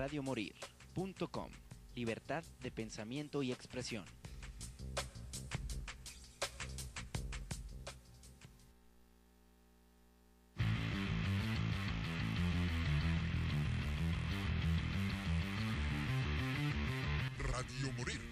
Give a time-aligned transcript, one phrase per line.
[0.00, 1.50] radiomorir.com.
[1.94, 4.06] Libertad de pensamiento y expresión.
[17.38, 18.22] Radio Morir.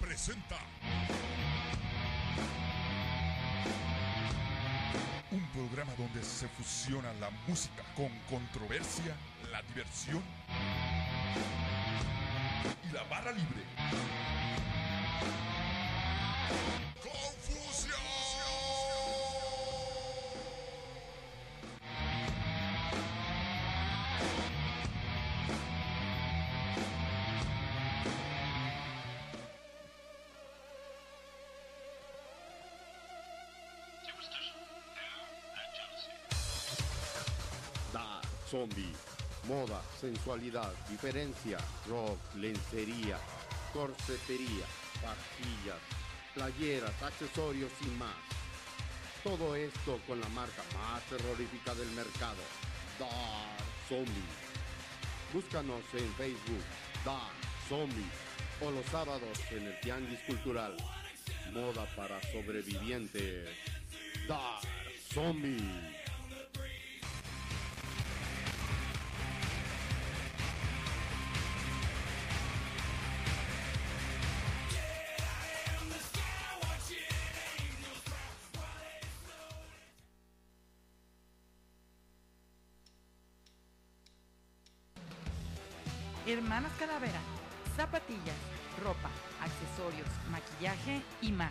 [0.00, 0.56] Presenta.
[5.30, 9.14] Un programa donde se fusiona la música con controversia,
[9.52, 10.22] la diversión
[12.88, 13.62] y la barra libre.
[38.54, 38.94] Zombie,
[39.48, 43.18] moda, sensualidad, diferencia, rock, lencería,
[43.72, 44.64] corsetería,
[45.02, 45.80] pastillas,
[46.34, 48.14] playeras, accesorios y más.
[49.24, 52.44] Todo esto con la marca más terrorífica del mercado,
[53.00, 54.30] Dark Zombie.
[55.32, 56.64] Búscanos en Facebook,
[57.04, 57.34] Dark
[57.68, 58.10] Zombie,
[58.60, 60.76] o los sábados en el Tianguis Cultural.
[61.52, 63.48] Moda para sobrevivientes,
[64.28, 64.62] Dark
[65.12, 66.03] Zombie.
[86.54, 87.18] Hermanas Calavera,
[87.76, 88.36] zapatillas,
[88.80, 89.10] ropa,
[89.42, 91.50] accesorios, maquillaje y más.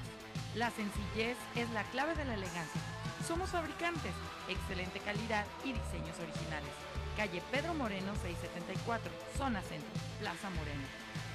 [0.56, 2.80] La sencillez es la clave de la elegancia.
[3.28, 4.14] Somos fabricantes,
[4.48, 6.72] excelente calidad y diseños originales.
[7.18, 9.90] Calle Pedro Moreno 674, zona centro,
[10.22, 10.88] Plaza Moreno.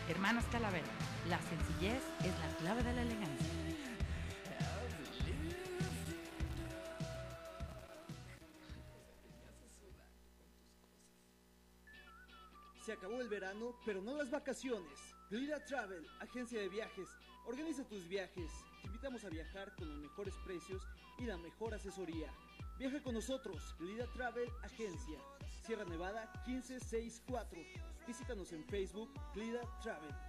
[0.09, 0.89] Hermanas Calavera,
[1.29, 3.68] la sencillez es la clave de la elegancia.
[13.85, 15.15] Pero no las vacaciones.
[15.31, 17.09] Glida Travel, agencia de viajes.
[17.47, 18.51] Organiza tus viajes.
[18.83, 20.83] Te invitamos a viajar con los mejores precios
[21.19, 22.33] y la mejor asesoría.
[22.79, 25.19] Viaja con nosotros, Glida Travel Agencia.
[25.67, 27.61] Sierra Nevada 1564.
[28.07, 30.28] Visítanos en Facebook, Glida Travel.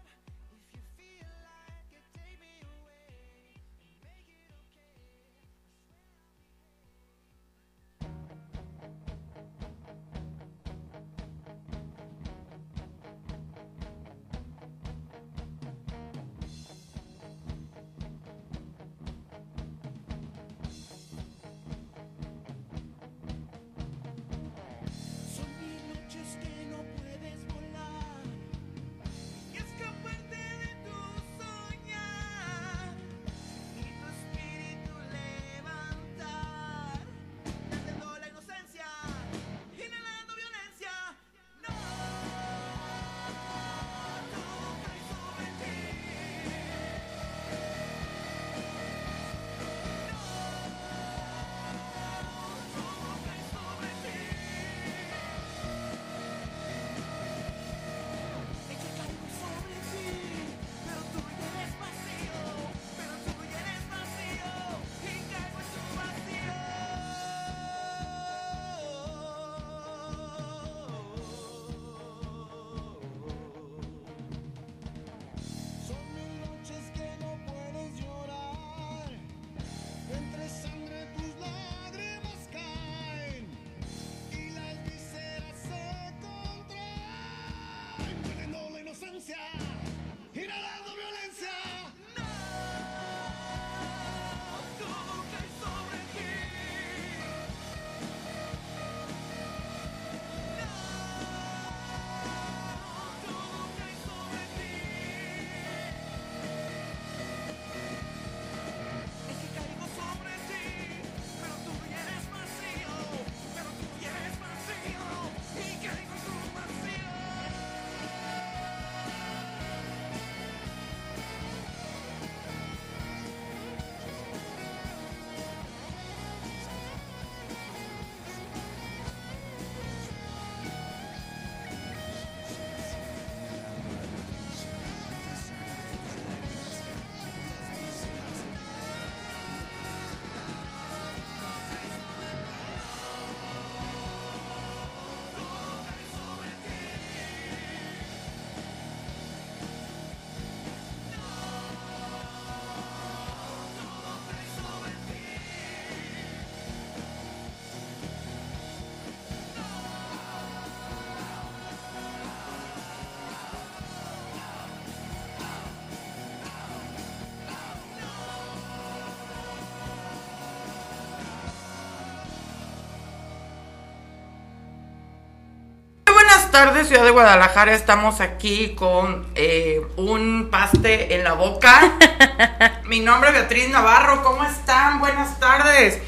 [176.49, 177.75] Buenas tardes, Ciudad de Guadalajara.
[177.75, 181.91] Estamos aquí con eh, un paste en la boca.
[182.85, 184.23] Mi nombre es Beatriz Navarro.
[184.23, 184.99] ¿Cómo están?
[184.99, 185.99] Buenas tardes.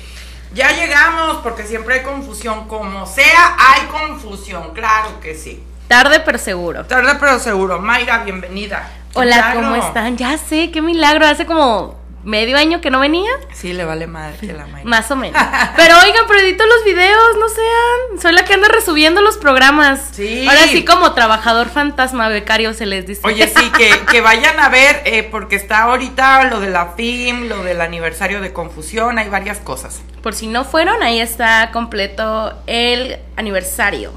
[0.53, 2.67] Ya llegamos porque siempre hay confusión.
[2.67, 4.73] Como sea, hay confusión.
[4.73, 5.63] Claro que sí.
[5.87, 6.85] Tarde pero seguro.
[6.85, 7.79] Tarde pero seguro.
[7.79, 8.89] Mayra, bienvenida.
[9.13, 10.17] Hola, ¿cómo están?
[10.17, 11.27] Ya sé, qué milagro.
[11.27, 13.31] Hace como medio año que no venía.
[13.53, 14.89] Sí, le vale madre que la Mayra.
[14.89, 15.41] Más o menos.
[15.75, 18.21] Pero oigan, pero edito los videos, no sean.
[18.21, 20.09] Soy la que anda resubiendo los programas.
[20.11, 20.45] Sí.
[20.47, 23.21] Ahora sí, como trabajador fantasma becario se les dice.
[23.23, 27.47] Oye, sí, que, que vayan a ver, eh, porque está ahorita lo de la FIM,
[27.47, 30.01] lo del aniversario de Confusión, hay varias cosas.
[30.21, 34.11] Por si no fueron, ahí está completo el aniversario.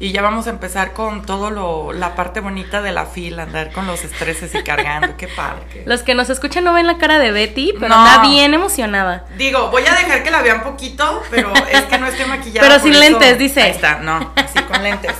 [0.00, 3.72] Y ya vamos a empezar con todo lo, la parte bonita de la fila, andar
[3.72, 5.82] con los estreses y cargando, qué padre.
[5.86, 8.06] Los que nos escuchan no ven la cara de Betty, pero No.
[8.06, 9.24] está bien emocionada.
[9.36, 12.68] Digo, voy a dejar que la vean poquito, pero es que no estoy maquillada.
[12.68, 13.62] Pero sin eso- lentes, dice.
[13.62, 15.14] Ahí está, no, así con lentes.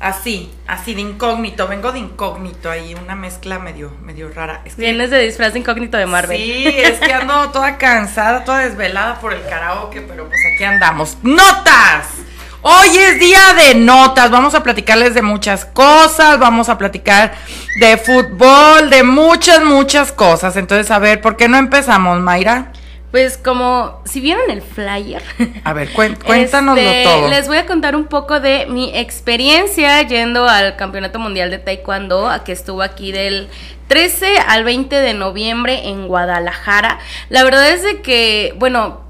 [0.00, 4.60] Así, así de incógnito, vengo de incógnito ahí, una mezcla medio, medio rara.
[4.64, 6.36] Es que- Vienes de disfraz de incógnito de Marvel.
[6.36, 11.16] Sí, es que ando toda cansada, toda desvelada por el karaoke, pero pues aquí andamos.
[11.22, 12.08] ¡Notas!
[12.68, 17.32] Hoy es día de notas, vamos a platicarles de muchas cosas, vamos a platicar
[17.78, 20.56] de fútbol, de muchas, muchas cosas.
[20.56, 22.72] Entonces, a ver, ¿por qué no empezamos, Mayra?
[23.12, 25.22] Pues como, si vieron el flyer,
[25.62, 25.92] A ver,
[26.26, 27.28] cuéntanoslo Este, todo.
[27.28, 32.28] Les voy a contar un poco de mi experiencia yendo al Campeonato Mundial de Taekwondo,
[32.28, 33.48] a que estuvo aquí del
[33.86, 36.98] 13 al 20 de noviembre en Guadalajara.
[37.28, 39.05] La verdad es de que, bueno,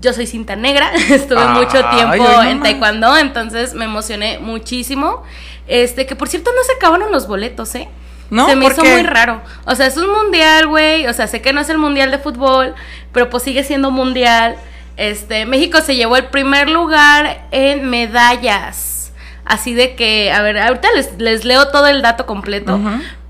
[0.00, 2.62] yo soy cinta negra, estuve mucho tiempo en.
[2.62, 5.22] Taekwondo, entonces me emocioné muchísimo.
[5.66, 7.88] Este, que por cierto no se acabaron los boletos, ¿eh?
[8.30, 8.46] ¿No?
[8.46, 8.92] Se me ¿Por hizo qué?
[8.92, 9.40] muy raro.
[9.64, 11.06] O sea, es un mundial, güey.
[11.06, 12.74] O sea, sé que no es el mundial de fútbol,
[13.12, 14.56] pero pues sigue siendo mundial.
[14.96, 19.12] Este, México se llevó el primer lugar en medallas.
[19.44, 22.78] Así de que, a ver, ahorita les, les leo todo el dato completo.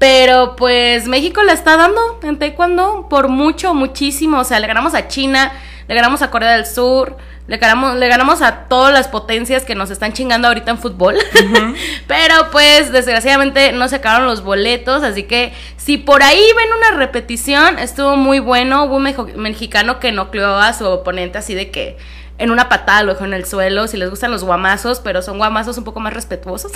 [0.01, 4.39] Pero pues México la está dando en taekwondo por mucho, muchísimo.
[4.41, 5.53] O sea, le ganamos a China,
[5.89, 9.75] le ganamos a Corea del Sur, le ganamos, le ganamos a todas las potencias que
[9.75, 11.17] nos están chingando ahorita en fútbol.
[12.07, 16.99] Pero pues desgraciadamente no se acabaron los boletos, así que si por ahí ven una
[16.99, 18.85] repetición, estuvo muy bueno.
[18.85, 21.97] Hubo un mexicano que nocleó a su oponente así de que
[22.39, 25.39] en una patada lo dejó en el suelo, si les gustan los guamazos, pero son
[25.39, 26.73] guamazos un poco más respetuosos.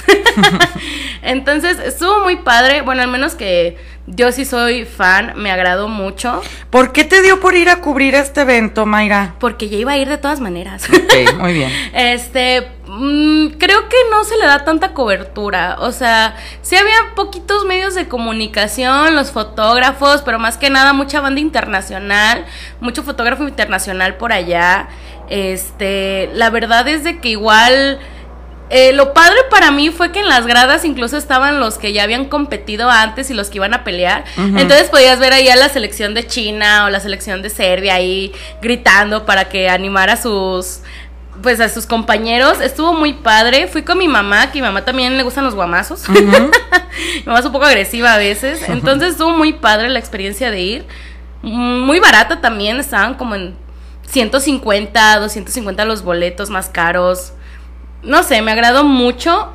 [1.23, 3.76] Entonces, estuvo muy padre, bueno, al menos que
[4.06, 8.14] yo sí soy fan, me agradó mucho, ¿Por qué te dio por ir a cubrir
[8.14, 9.35] este evento, Mayra?
[9.38, 10.88] porque ya iba a ir de todas maneras.
[10.88, 11.70] Ok, muy bien.
[11.93, 15.76] Este, mm, creo que no se le da tanta cobertura.
[15.81, 21.20] O sea, sí había poquitos medios de comunicación, los fotógrafos, pero más que nada mucha
[21.20, 22.47] banda internacional,
[22.81, 24.88] mucho fotógrafo internacional por allá.
[25.28, 27.98] Este, la verdad es de que igual.
[28.70, 32.05] eh, lo padre para mí fue que en las gradas incluso estaban los que ya
[32.05, 34.24] habían competido antes y los que iban a pelear.
[34.36, 38.32] Entonces podías ver ahí a la selección de China o la selección de Serbia ahí
[38.62, 40.81] gritando para que animara a sus
[41.43, 42.60] pues a sus compañeros.
[42.60, 43.67] Estuvo muy padre.
[43.67, 46.08] Fui con mi mamá, que mi mamá también le gustan los guamazos.
[46.08, 46.20] mi
[47.24, 48.69] mamá es un poco agresiva a veces.
[48.69, 50.84] Entonces estuvo muy padre la experiencia de ir.
[51.43, 53.56] Muy barata también, estaban como en
[54.12, 57.32] 150, 250 los boletos más caros.
[58.02, 59.50] No sé, me agradó mucho.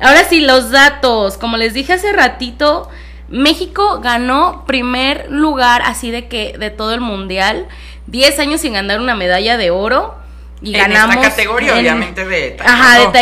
[0.00, 1.38] Ahora sí, los datos.
[1.38, 2.88] Como les dije hace ratito,
[3.28, 7.66] México ganó primer lugar así de que de todo el mundial.
[8.06, 10.14] 10 años sin ganar una medalla de oro.
[10.60, 11.24] Y En esta ganamos.
[11.26, 13.12] categoría, en- obviamente, de Ajá, de taekwondo.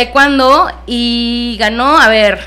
[0.65, 0.81] taekwondo.
[0.87, 2.39] Y ganó, a ver,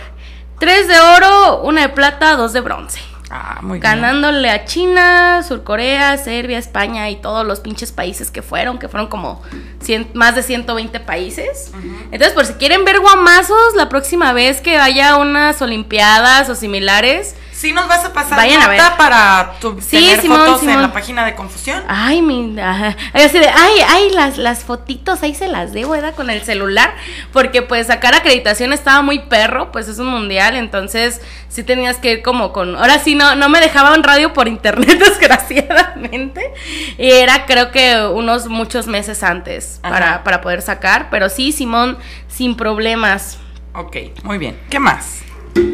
[0.58, 3.00] 3 de oro, una de plata, dos de bronce.
[3.30, 3.82] Ah, muy bien.
[3.82, 9.08] Ganándole a China, Surcorea, Serbia, España y todos los pinches países que fueron, que fueron
[9.08, 9.40] como
[9.80, 11.70] 100 más de 120 países.
[12.10, 17.36] Entonces, por si quieren ver guamazos, la próxima vez que haya unas olimpiadas o similares,
[17.60, 18.80] Sí nos vas a pasar Vayan a ver.
[18.96, 20.80] para tu, Sí, tener Simón, fotos en Simón.
[20.82, 21.82] la página de Confusión.
[21.88, 22.58] Ay, mi.
[22.58, 22.96] ajá.
[23.12, 26.14] Ay, así de, ay, ay, las, las fotitos, ahí se las debo, ¿verdad?
[26.14, 26.94] Con el celular.
[27.34, 30.56] Porque, pues, sacar acreditación estaba muy perro, pues es un mundial.
[30.56, 32.76] Entonces, sí tenías que ir como con.
[32.76, 36.54] Ahora sí, no, no me dejaban radio por internet, desgraciadamente.
[36.96, 39.92] Y era, creo que, unos muchos meses antes Ajá.
[39.92, 41.08] para, para poder sacar.
[41.10, 43.36] Pero sí, Simón, sin problemas.
[43.74, 44.58] Ok, muy bien.
[44.70, 45.20] ¿Qué más?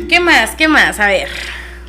[0.08, 0.50] ¿Qué más?
[0.56, 0.98] ¿Qué más?
[0.98, 1.28] A ver.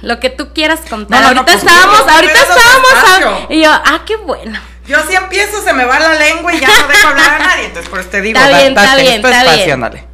[0.02, 1.22] Lo que tú quieras contar.
[1.22, 2.90] No, no, no, ahorita pues, estábamos, ahorita estábamos.
[2.94, 3.30] despacio.
[3.50, 4.60] a- y yo, ah, qué bueno.
[4.88, 7.66] Yo si empiezo se me va la lengua y ya no dejo hablar a nadie.
[7.66, 10.08] Entonces, por eso te digo, Está da- bien, está bien, este está espacio, bien.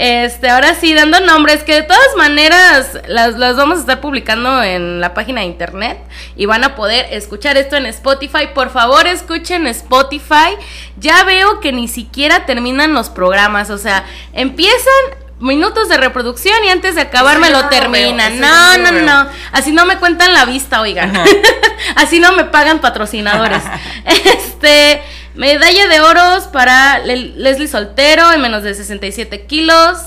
[0.00, 4.62] Este, ahora sí, dando nombres que de todas maneras las, las vamos a estar publicando
[4.62, 5.98] en la página de internet
[6.36, 8.48] y van a poder escuchar esto en Spotify.
[8.54, 10.56] Por favor, escuchen Spotify.
[10.98, 14.04] Ya veo que ni siquiera terminan los programas, o sea,
[14.34, 14.92] empiezan
[15.40, 18.40] minutos de reproducción y antes de acabar me lo no lo terminan.
[18.40, 19.30] no, no, no no.
[19.52, 21.12] Así no me cuentan la vista, oigan.
[21.96, 23.62] Así no me pagan patrocinadores.
[24.04, 25.02] este,
[25.34, 29.98] medalla de oros para Le- Leslie Soltero en menos de 67 kilos.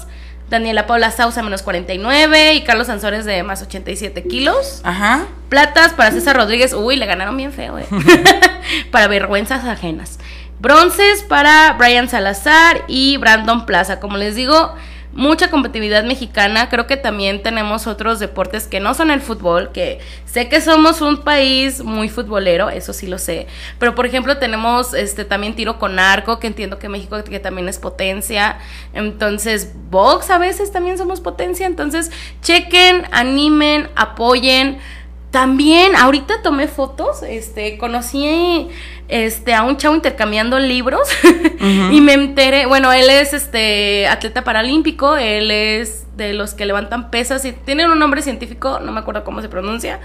[0.50, 4.82] Daniela Paula Sausa menos 49 y Carlos Sansores de más 87 kilos.
[4.84, 5.22] Ajá.
[5.48, 6.74] Platas para César Rodríguez.
[6.74, 7.86] Uy, le ganaron bien feo, eh.
[8.92, 10.20] para vergüenzas ajenas.
[10.60, 14.02] Bronces para Brian Salazar y Brandon Plaza.
[14.02, 14.76] Como les digo,
[15.14, 16.70] mucha competitividad mexicana.
[16.70, 21.02] Creo que también tenemos otros deportes que no son el fútbol, que sé que somos
[21.02, 23.48] un país muy futbolero, eso sí lo sé.
[23.80, 27.68] Pero por ejemplo, tenemos este también tiro con arco, que entiendo que México que también
[27.68, 28.58] es potencia.
[28.94, 31.66] Entonces, box a veces también somos potencia.
[31.66, 34.80] Entonces, chequen, animen, apoyen.
[35.32, 38.68] También, ahorita tomé fotos, este, conocí
[39.12, 41.08] este a un chavo intercambiando libros.
[41.92, 47.12] Y me enteré, bueno, él es este atleta paralímpico, él es de los que levantan
[47.12, 50.00] pesas y tienen un nombre científico, no me acuerdo cómo se pronuncia,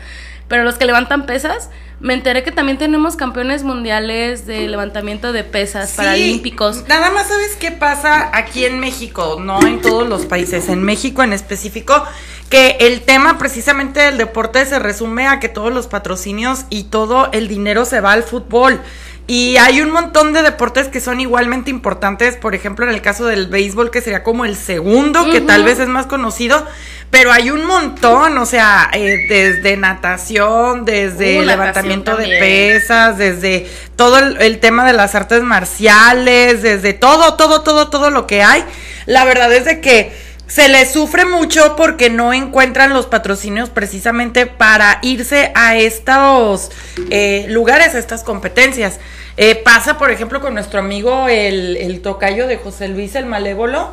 [0.48, 5.44] pero los que levantan pesas, me enteré que también tenemos campeones mundiales de levantamiento de
[5.44, 6.84] pesas Sí, paralímpicos.
[6.88, 11.22] Nada más sabes qué pasa aquí en México, no en todos los países, en México
[11.22, 12.04] en específico,
[12.48, 17.30] que el tema precisamente del deporte se resume a que todos los patrocinios y todo
[17.32, 18.80] el dinero se va al fútbol.
[19.28, 23.26] Y hay un montón de deportes que son igualmente importantes, por ejemplo, en el caso
[23.26, 26.64] del béisbol, que sería como el segundo, que tal vez es más conocido,
[27.10, 33.18] pero hay un montón, o sea, eh, desde natación, desde Uh, natación levantamiento de pesas,
[33.18, 38.28] desde todo el, el tema de las artes marciales, desde todo, todo, todo, todo lo
[38.28, 38.64] que hay.
[39.06, 44.46] La verdad es de que se les sufre mucho porque no encuentran los patrocinios precisamente
[44.46, 46.70] para irse a estos
[47.10, 49.00] eh, lugares, a estas competencias.
[49.36, 53.92] Eh, pasa, por ejemplo, con nuestro amigo el, el tocayo de José Luis el Malévolo,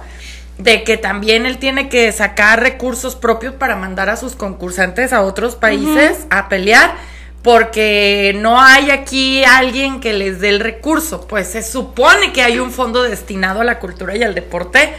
[0.58, 5.22] de que también él tiene que sacar recursos propios para mandar a sus concursantes a
[5.22, 6.96] otros países a pelear
[7.42, 12.58] porque no hay aquí alguien que les dé el recurso, pues se supone que hay
[12.58, 14.94] un fondo destinado a la cultura y al deporte.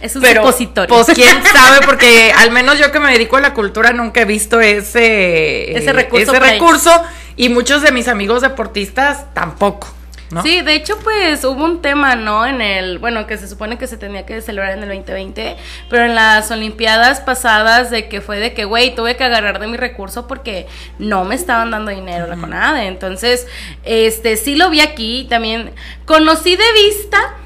[0.00, 0.94] Es un Pero, supositorio.
[0.94, 4.24] pues quién sabe, porque al menos yo que me dedico a la cultura nunca he
[4.24, 9.88] visto ese, Ese recurso ese y muchos de mis amigos deportistas tampoco.
[10.30, 10.42] ¿no?
[10.42, 12.44] Sí, de hecho, pues hubo un tema, ¿no?
[12.46, 15.56] En el, bueno, que se supone que se tenía que celebrar en el 2020,
[15.88, 19.68] pero en las Olimpiadas pasadas de que fue de que, güey, tuve que agarrar de
[19.68, 20.66] mi recurso porque
[20.98, 22.86] no me estaban dando dinero la conada.
[22.86, 23.46] Entonces,
[23.84, 25.72] este, sí lo vi aquí, también
[26.06, 27.36] conocí de vista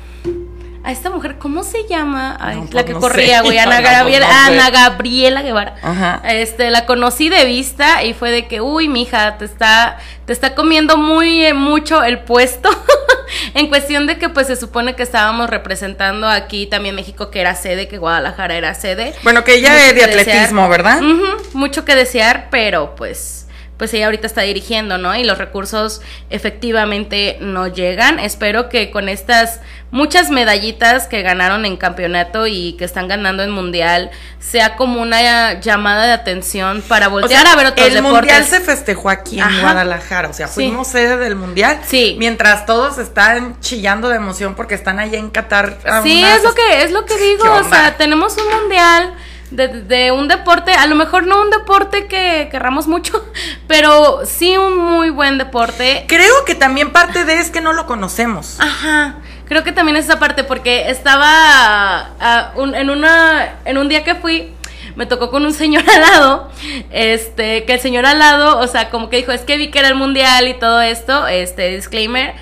[0.83, 2.37] a esta mujer, ¿cómo se llama?
[2.41, 4.53] Ay, No, la pues que no corría, güey, Ana, Gabriela, no.
[4.53, 5.75] Ana Gabriela Guevara.
[5.83, 6.23] Ajá.
[6.25, 10.55] Este, la conocí de vista y fue de que, uy, mija, te está, te está
[10.55, 12.71] comiendo muy eh, mucho el puesto.
[13.55, 17.55] en cuestión de que, pues, se supone que estábamos representando aquí también México, que era
[17.55, 19.15] sede, que Guadalajara era sede.
[19.23, 20.21] Bueno, que ella Mucho es de que desear.
[20.37, 21.03] atletismo, ¿verdad?
[21.03, 23.40] Ujú, mucho que desear, pero pues
[23.81, 25.17] pues ella ahorita está dirigiendo, ¿no?
[25.17, 28.19] Y los recursos efectivamente no llegan.
[28.19, 29.61] Espero que con estas
[29.91, 35.59] muchas medallitas que ganaron en campeonato y que están ganando en mundial sea como una
[35.61, 38.19] llamada de atención para O voltear sea, a ver otros el deportes.
[38.21, 39.61] mundial se festejó aquí en Ajá.
[39.63, 40.57] Guadalajara, o sea, Sí.
[40.57, 41.81] fuimos sede del mundial.
[41.87, 42.17] Sí.
[42.19, 45.79] Mientras todos están chillando de emoción porque están allá en Qatar.
[46.03, 49.15] Sí, es lo que es lo que digo, ¿Qué o sea, tenemos un mundial
[49.51, 53.25] de, de un deporte, a lo mejor no un deporte que querramos mucho,
[53.67, 56.05] pero sí un muy buen deporte.
[56.09, 58.59] Creo que también parte de es que no lo conocemos.
[58.61, 59.17] Ajá,
[59.47, 64.05] creo que también es esa parte porque estaba ah, un- en una en un día
[64.05, 64.55] que fui
[64.97, 66.51] me tocó con un señor al lado,
[66.91, 69.79] este, que el señor al lado, o sea, como que dijo, es que vi que
[69.79, 72.35] era el mundial y todo esto, este, disclaimer,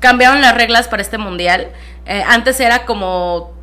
[0.00, 1.68] cambiaron las reglas para este mundial.
[2.06, 3.53] Eh, antes era como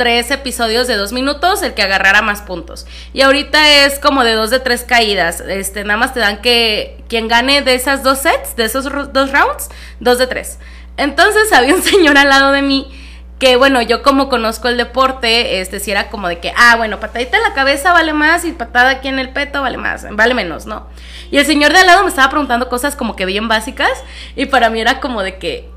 [0.00, 2.86] tres episodios de dos minutos, el que agarrara más puntos.
[3.12, 5.42] Y ahorita es como de dos de tres caídas.
[5.42, 9.30] Este, nada más te dan que quien gane de esas dos sets, de esos dos
[9.30, 10.58] rounds, dos de tres.
[10.96, 12.90] Entonces había un señor al lado de mí
[13.38, 16.98] que bueno, yo como conozco el deporte, este si era como de que, ah, bueno,
[16.98, 20.32] patadita en la cabeza vale más y patada aquí en el peto vale más, vale
[20.32, 20.86] menos, ¿no?
[21.30, 24.02] Y el señor de al lado me estaba preguntando cosas como que bien básicas
[24.34, 25.68] y para mí era como de que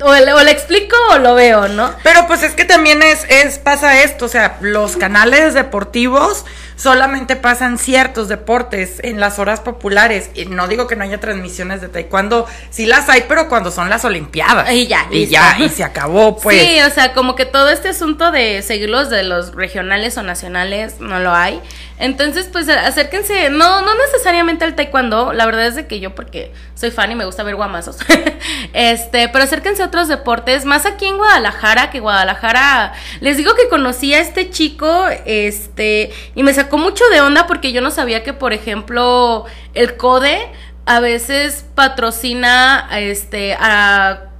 [0.00, 1.94] o le, explico o lo veo, ¿no?
[2.02, 6.44] Pero pues es que también es, es, pasa esto, o sea, los canales deportivos
[6.82, 10.30] solamente pasan ciertos deportes en las horas populares.
[10.34, 13.88] Y no digo que no haya transmisiones de taekwondo, sí las hay, pero cuando son
[13.88, 14.68] las olimpiadas.
[14.72, 15.32] Y ya, Y listo.
[15.32, 16.60] ya, y se acabó, pues.
[16.60, 20.98] Sí, o sea, como que todo este asunto de seguirlos de los regionales o nacionales
[20.98, 21.60] no lo hay.
[22.02, 26.52] Entonces, pues acérquense, no, no necesariamente al taekwondo, la verdad es de que yo porque
[26.74, 27.96] soy fan y me gusta ver guamazos.
[28.72, 33.68] este, pero acérquense a otros deportes, más aquí en Guadalajara, que Guadalajara, les digo que
[33.68, 38.22] conocí a este chico, este, y me sacó mucho de onda porque yo no sabía
[38.22, 40.50] que, por ejemplo, el CODE
[40.86, 44.30] a veces patrocina este a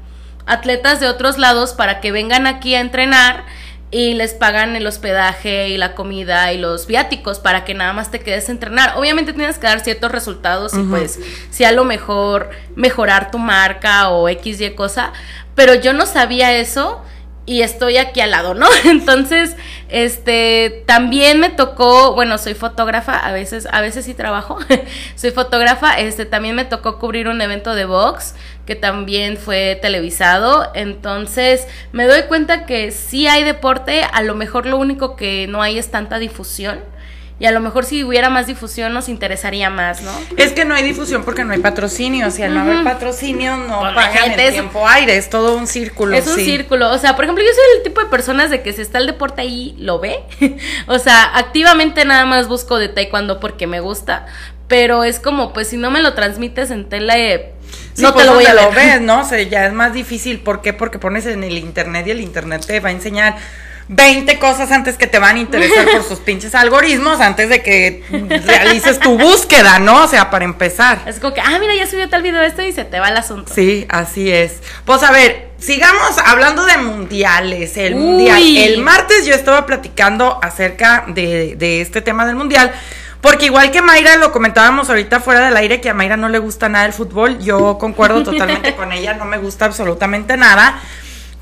[0.47, 3.45] atletas de otros lados para que vengan aquí a entrenar
[3.93, 8.11] y les pagan el hospedaje y la comida y los viáticos para que nada más
[8.11, 8.95] te quedes a entrenar.
[8.97, 11.21] Obviamente tienes que dar ciertos resultados y pues
[11.51, 15.13] si a lo mejor mejorar tu marca o X y cosa,
[15.55, 17.03] pero yo no sabía eso
[17.45, 18.67] y estoy aquí al lado, ¿no?
[18.85, 19.57] Entonces,
[19.93, 24.59] este, también me tocó, bueno, soy fotógrafa, a veces, a veces sí trabajo,
[25.17, 28.35] soy fotógrafa, este, también me tocó cubrir un evento de box
[28.65, 34.65] que también fue televisado, entonces me doy cuenta que sí hay deporte, a lo mejor
[34.65, 36.81] lo único que no hay es tanta difusión.
[37.41, 40.13] Y a lo mejor si hubiera más difusión nos interesaría más, ¿no?
[40.37, 43.57] Es que no hay difusión porque no hay patrocinio, o sea, al no haber patrocinio
[43.57, 46.17] no Pues, pagan el es- tiempo aire, es todo un círculo.
[46.17, 46.45] Es un sí.
[46.45, 46.91] círculo.
[46.93, 49.07] O sea, por ejemplo, yo soy el tipo de personas de que si está el
[49.09, 50.21] deporte ahí, lo ve.
[50.87, 54.27] o sea, activamente nada más busco de taekwondo porque me gusta.
[54.69, 57.55] Pero es como, pues si no me lo transmites en tele,
[57.95, 58.87] Sí, no pues, te lo voy a ¿dónde ver.
[58.87, 59.21] lo ves, ¿no?
[59.23, 60.39] O sea, ya es más difícil.
[60.39, 60.73] ¿Por qué?
[60.73, 63.37] Porque pones en el internet y el internet te va a enseñar
[63.89, 68.05] 20 cosas antes que te van a interesar por sus pinches algoritmos antes de que
[68.45, 70.05] realices tu búsqueda, ¿no?
[70.05, 71.03] O sea, para empezar.
[71.07, 73.17] Es como que, ah, mira, ya subió tal video este y se te va el
[73.17, 73.53] asunto.
[73.55, 74.61] Sí, así es.
[74.85, 77.77] Pues a ver, sigamos hablando de mundiales.
[77.77, 78.01] El Uy.
[78.01, 78.43] mundial.
[78.43, 82.73] El martes yo estaba platicando acerca de, de este tema del mundial.
[83.23, 86.39] Porque igual que Mayra, lo comentábamos ahorita fuera del aire, que a Mayra no le
[86.39, 87.39] gusta nada el fútbol.
[87.39, 90.81] Yo concuerdo totalmente con ella, no me gusta absolutamente nada.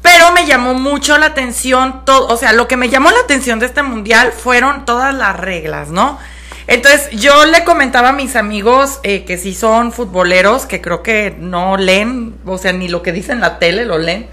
[0.02, 3.58] Pero me llamó mucho la atención todo, o sea, lo que me llamó la atención
[3.58, 6.18] de este mundial fueron todas las reglas, ¿no?
[6.66, 11.34] Entonces, yo le comentaba a mis amigos eh, que sí son futboleros, que creo que
[11.38, 14.28] no leen, o sea, ni lo que dicen en la tele lo leen.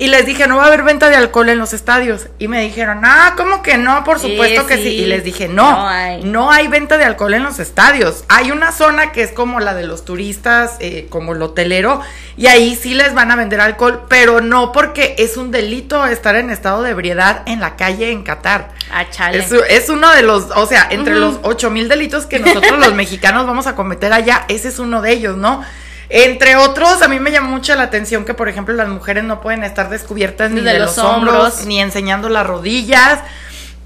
[0.00, 2.28] Y les dije, no va a haber venta de alcohol en los estadios.
[2.38, 4.02] Y me dijeron, ah, ¿cómo que no?
[4.02, 4.82] Por Sí, supuesto que sí.
[4.84, 4.88] sí.
[4.94, 6.24] Y les dije, no, No hay.
[6.24, 8.24] no hay venta de alcohol en los estadios.
[8.28, 12.00] Hay una zona que es como la de los turistas, eh, como el hotelero,
[12.38, 16.34] y ahí sí les van a vender alcohol, pero no porque es un delito estar
[16.34, 18.70] en estado de ebriedad en la calle en Qatar.
[18.90, 19.38] Ah, chale.
[19.40, 22.94] Es, es uno de los, o sea, entre los ocho mil delitos que nosotros los
[22.94, 25.62] mexicanos vamos a cometer allá, ese es uno de ellos, ¿no?
[26.12, 29.40] Entre otros, a mí me llamó mucho la atención que, por ejemplo, las mujeres no
[29.40, 31.66] pueden estar descubiertas ni de los los hombros, hombros.
[31.66, 33.20] ni enseñando las rodillas.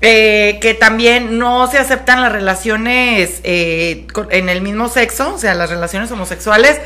[0.00, 5.54] eh, que también no se aceptan las relaciones eh, en el mismo sexo, o sea,
[5.54, 6.78] las relaciones homosexuales.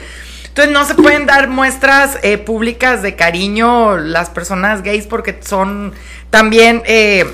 [0.58, 5.94] Entonces no se pueden dar muestras eh, públicas de cariño las personas gays porque son
[6.30, 7.26] también eh,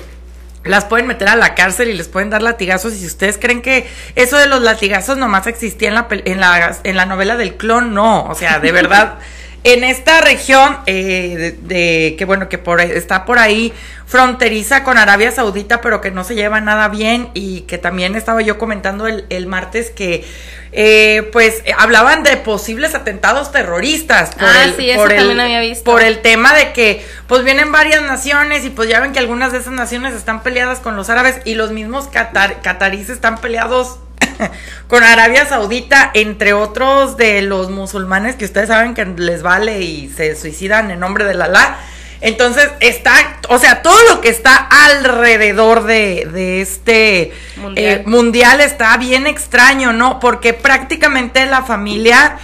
[0.65, 2.93] las pueden meter a la cárcel y les pueden dar latigazos.
[2.93, 6.77] Y si ustedes creen que eso de los latigazos nomás existía en la, en la,
[6.83, 8.25] en la novela del clon, no.
[8.25, 9.19] O sea, de verdad,
[9.65, 13.73] en esta región, eh, de, de- que bueno, que por, está por ahí
[14.05, 17.29] fronteriza con Arabia Saudita, pero que no se lleva nada bien.
[17.33, 20.23] Y que también estaba yo comentando el, el martes que,
[20.71, 24.35] eh, pues, eh, hablaban de posibles atentados terroristas.
[24.35, 25.83] Por Ah, el, sí, eso por el- también había visto.
[25.83, 29.51] Por el tema de que pues vienen varias naciones y pues ya ven que algunas
[29.51, 33.97] de esas naciones están peleadas con los árabes y los mismos catar catarís están peleados
[34.87, 40.09] con Arabia Saudita, entre otros de los musulmanes que ustedes saben que les vale y
[40.09, 41.77] se suicidan en nombre del Alá.
[42.21, 43.13] Entonces está,
[43.49, 47.85] o sea, todo lo que está alrededor de, de este Mundial.
[47.99, 50.19] eh, mundial está bien extraño, ¿no?
[50.19, 52.37] Porque prácticamente la familia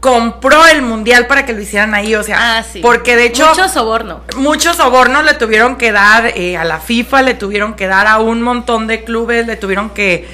[0.00, 2.80] compró el mundial para que lo hicieran ahí, o sea, Ah, sí.
[2.80, 4.20] porque de hecho Mucho soborno.
[4.36, 8.18] muchos sobornos le tuvieron que dar eh, a la FIFA, le tuvieron que dar a
[8.18, 10.28] un montón de clubes, le tuvieron que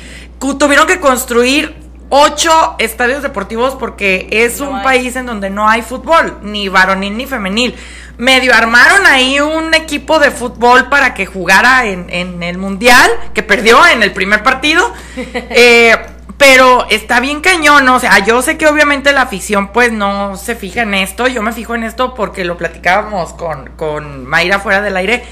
[0.58, 1.74] tuvieron que construir
[2.08, 4.84] ocho estadios deportivos porque es No un hay.
[4.84, 7.74] país en donde no hay fútbol, ni varonil ni femenil.
[8.18, 13.42] Medio armaron ahí un equipo de fútbol para que jugara en, en el mundial, que
[13.42, 14.92] perdió en el primer partido.
[15.54, 15.96] Eh,
[16.38, 17.96] pero está bien cañón, ¿no?
[17.96, 21.40] o sea, yo sé que obviamente la afición pues no se fija en esto, yo
[21.40, 25.22] me fijo en esto porque lo platicábamos con, con Mayra fuera del aire,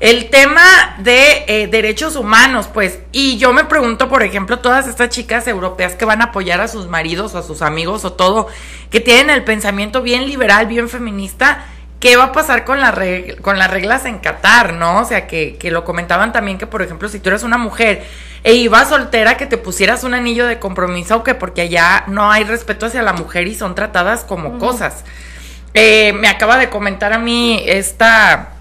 [0.00, 5.10] el tema de eh, derechos humanos, pues, y yo me pregunto, por ejemplo, todas estas
[5.10, 8.46] chicas europeas que van a apoyar a sus maridos o a sus amigos o todo,
[8.90, 11.66] que tienen el pensamiento bien liberal, bien feminista,
[12.00, 12.94] ¿qué va a pasar con, la
[13.42, 15.00] con las reglas en Qatar, no?
[15.00, 18.02] O sea, que, que lo comentaban también que, por ejemplo, si tú eres una mujer
[18.42, 22.32] e ibas soltera, que te pusieras un anillo de compromiso, o que porque allá no
[22.32, 25.04] hay respeto hacia la mujer y son tratadas como cosas.
[25.74, 28.54] Eh, me acaba de comentar a mí esta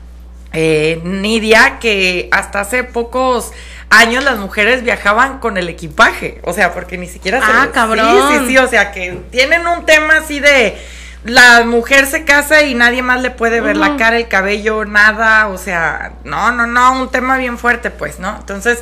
[0.54, 3.52] eh, Nidia que hasta hace pocos
[3.90, 7.72] años las mujeres viajaban con el equipaje, o sea, porque ni siquiera ah, se...
[7.72, 8.30] cabrón.
[8.30, 10.78] Sí, sí, sí, o sea, que tienen un tema así de
[11.24, 15.48] la mujer se casa y nadie más le puede ver la cara, el cabello, nada,
[15.48, 18.38] o sea, no, no, no, un tema bien fuerte, pues, ¿no?
[18.40, 18.80] Entonces,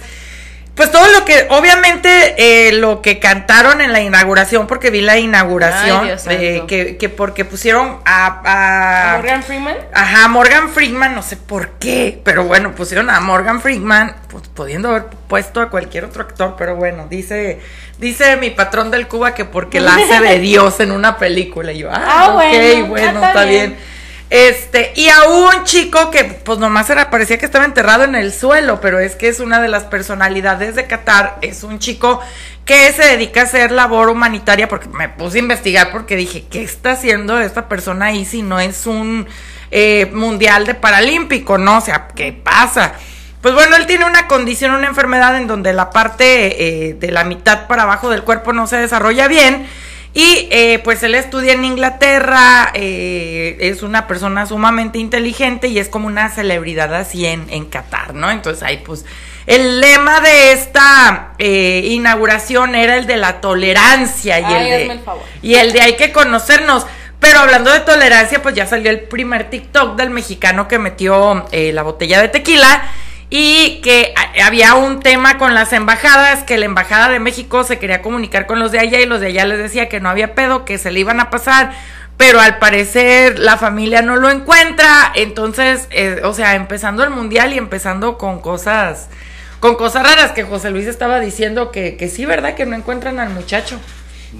[0.77, 5.17] pues todo lo que, obviamente, eh, lo que cantaron en la inauguración, porque vi la
[5.17, 9.75] inauguración, eh, que, que, porque pusieron a, a, Morgan Freeman.
[9.91, 14.89] Ajá, Morgan Freeman, no sé por qué, pero bueno, pusieron a Morgan Freeman, pues pudiendo
[14.89, 17.59] haber puesto a cualquier otro actor, pero bueno, dice,
[17.97, 21.71] dice mi patrón del Cuba que porque la hace de Dios en una película.
[21.71, 23.75] Y yo, ah, ah ok, bueno, está, bien.
[24.29, 28.33] Este, y a un chico que pues nomás era, parecía que estaba enterrado en el
[28.33, 32.19] suelo, pero es que es una de las personalidades de Qatar, es un chico
[32.65, 36.61] que se dedica a hacer labor humanitaria, porque me puse a investigar porque dije, ¿qué
[36.61, 39.27] está haciendo esta persona ahí si no es un
[39.71, 41.77] eh, mundial de paralímpico, no?
[41.77, 42.95] O sea, ¿qué pasa?
[43.41, 47.23] Pues bueno, él tiene una condición, una enfermedad en donde la parte eh, de la
[47.23, 49.65] mitad para abajo del cuerpo no se desarrolla bien
[50.13, 55.89] y eh, pues él estudia en Inglaterra, eh, es una persona sumamente inteligente y es
[55.89, 58.31] como una celebridad así en, en Qatar, ¿no?
[58.31, 59.05] Entonces ahí pues
[59.45, 64.99] el lema de esta eh, inauguración era el de la tolerancia y, el de,
[65.41, 66.85] y el de hay que conocernos.
[67.19, 71.81] Pero hablando de tolerancia, pues ya salió el primer TikTok del mexicano que metió la
[71.81, 72.91] botella de tequila
[73.29, 74.13] y que
[74.43, 78.59] había un tema con las embajadas, que la embajada de México se quería comunicar con
[78.59, 80.91] los de allá y los de allá les decía que no había pedo, que se
[80.91, 81.73] le iban a pasar,
[82.15, 87.53] pero al parecer la familia no lo encuentra, entonces, eh, o sea, empezando el mundial
[87.53, 89.09] y empezando con cosas,
[89.59, 92.55] con cosas raras que José Luis estaba diciendo que, que sí, ¿verdad?
[92.55, 93.77] Que no encuentran al muchacho.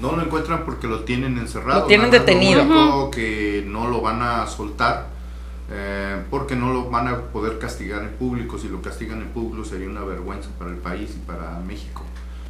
[0.00, 1.80] No lo encuentran porque lo tienen encerrado.
[1.80, 3.10] Lo tienen detenido.
[3.10, 5.17] que no lo van a soltar
[5.70, 8.58] eh, porque no lo van a poder castigar en público.
[8.58, 12.02] Si lo castigan en público sería una vergüenza para el país y para México.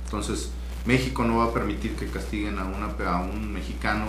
[0.05, 0.51] Entonces,
[0.85, 4.07] México no va a permitir que castiguen a, una, a un mexicano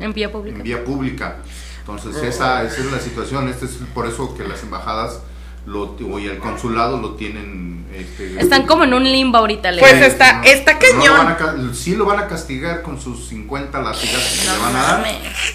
[0.00, 0.56] en, vía pública.
[0.56, 1.36] En vía pública.
[1.80, 3.48] Entonces, esa, esa, es la situación.
[3.48, 5.20] Este es por eso que las embajadas
[5.66, 7.84] lo, y el consulado lo tienen.
[7.94, 9.70] Este, Están como en un limbo ahorita.
[9.78, 11.74] Pues está, está cañón.
[11.74, 15.06] sí lo van a castigar con sus 50 latigazos que le van a dar,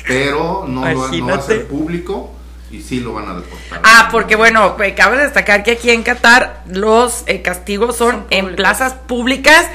[0.07, 2.35] pero no, no va a ser público
[2.75, 3.81] y sí lo van a deportar.
[3.83, 8.55] Ah, porque bueno, pues, cabe destacar que aquí en Qatar los eh, castigos son, en
[8.55, 9.65] plazas públicas.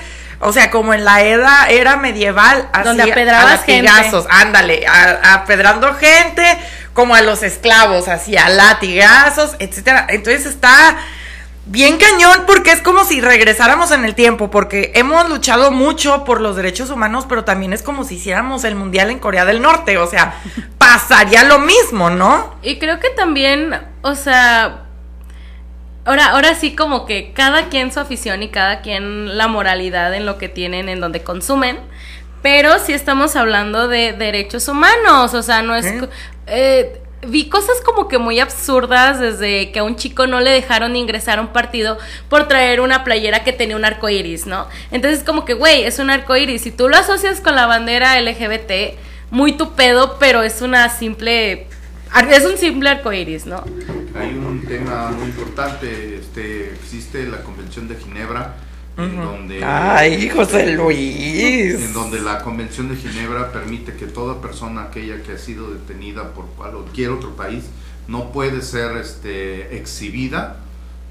[0.43, 3.91] O sea, como en la era, era medieval, así, donde apedrabas gente.
[4.31, 6.59] ándale, apedrando gente,
[6.95, 10.07] como a los esclavos, así a latigazos, etcétera.
[10.09, 10.97] Entonces está
[11.67, 16.41] bien cañón porque es como si regresáramos en el tiempo, porque hemos luchado mucho por
[16.41, 19.99] los derechos humanos, pero también es como si hiciéramos el mundial en Corea del Norte,
[19.99, 20.35] o sea,
[20.79, 22.55] pasaría lo mismo, ¿no?
[22.63, 24.85] Y creo que también, o sea,
[26.05, 30.27] ahora, ahora sí como que cada quien su afición y cada quien la moralidad en
[30.27, 31.79] lo que tienen, en donde consumen.
[32.43, 35.87] Pero sí estamos hablando de derechos humanos, o sea, no es...
[36.47, 40.97] Eh, vi cosas como que muy absurdas desde que a un chico no le dejaron
[40.97, 44.67] ingresar a un partido por traer una playera que tenía un arco iris, ¿no?
[44.91, 46.63] Entonces como que, güey, es un arco iris.
[46.63, 48.99] Si tú lo asocias con la bandera LGBT,
[49.31, 51.67] muy tu pedo, pero es una simple...
[52.29, 53.63] Es un simple arco iris, ¿no?
[54.19, 58.57] Hay un tema muy importante, este, existe la Convención de Ginebra,
[58.97, 61.75] en donde ay José Luis.
[61.75, 66.33] en donde la Convención de Ginebra permite que toda persona aquella que ha sido detenida
[66.33, 67.65] por cualquier otro país
[68.09, 70.57] no puede ser este exhibida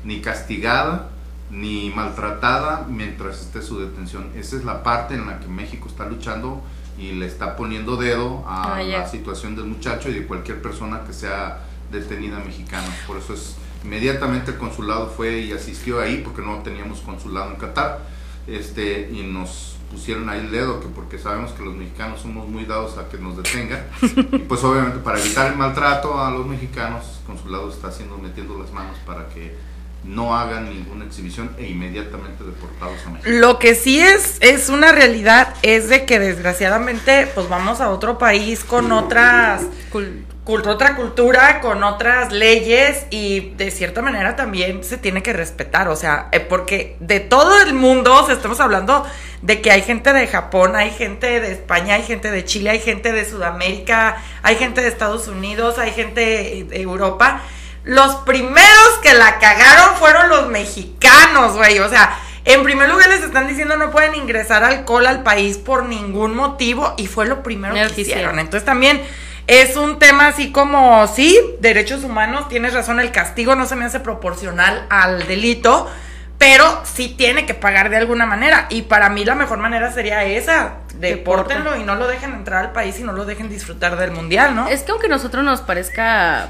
[0.03, 1.09] ni castigada
[1.51, 4.29] ni maltratada mientras esté su detención.
[4.35, 6.61] Esa es la parte en la que México está luchando
[6.97, 11.03] y le está poniendo dedo a ah, la situación del muchacho y de cualquier persona
[11.05, 11.61] que sea
[11.91, 12.87] detenida mexicana.
[13.07, 17.57] Por eso es Inmediatamente el consulado fue y asistió ahí porque no teníamos consulado en
[17.57, 17.99] Qatar.
[18.47, 22.65] Este, y nos pusieron ahí el dedo que porque sabemos que los mexicanos somos muy
[22.65, 23.85] dados a que nos detengan.
[24.31, 28.57] Y pues obviamente para evitar el maltrato a los mexicanos el consulado está haciendo metiendo
[28.59, 29.55] las manos para que
[30.03, 33.29] no hagan ninguna exhibición e inmediatamente deportados a México.
[33.31, 38.17] Lo que sí es, es una realidad es de que desgraciadamente pues vamos a otro
[38.17, 44.97] país con otras cul- otra cultura, con otras leyes y de cierta manera también se
[44.97, 49.06] tiene que respetar, o sea, eh, porque de todo el mundo, o sea, estamos hablando
[49.41, 52.80] de que hay gente de Japón, hay gente de España, hay gente de Chile, hay
[52.80, 57.41] gente de Sudamérica, hay gente de Estados Unidos, hay gente de Europa.
[57.84, 63.21] Los primeros que la cagaron fueron los mexicanos, güey, o sea, en primer lugar les
[63.21, 67.75] están diciendo no pueden ingresar alcohol al país por ningún motivo y fue lo primero
[67.75, 68.02] que que hicieron.
[68.02, 68.39] hicieron.
[68.39, 69.02] Entonces también
[69.49, 73.83] es un tema así como, sí, derechos humanos, tienes razón, el castigo no se me
[73.83, 75.89] hace proporcional al delito,
[76.38, 78.67] pero sí tiene que pagar de alguna manera.
[78.69, 82.71] Y para mí la mejor manera sería esa, depórtenlo y no lo dejen entrar al
[82.73, 84.67] país y no lo dejen disfrutar del mundial, ¿no?
[84.67, 86.49] Es que aunque a nosotros nos parezca,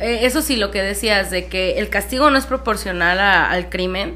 [0.00, 4.14] eso sí, lo que decías, de que el castigo no es proporcional a- al crimen,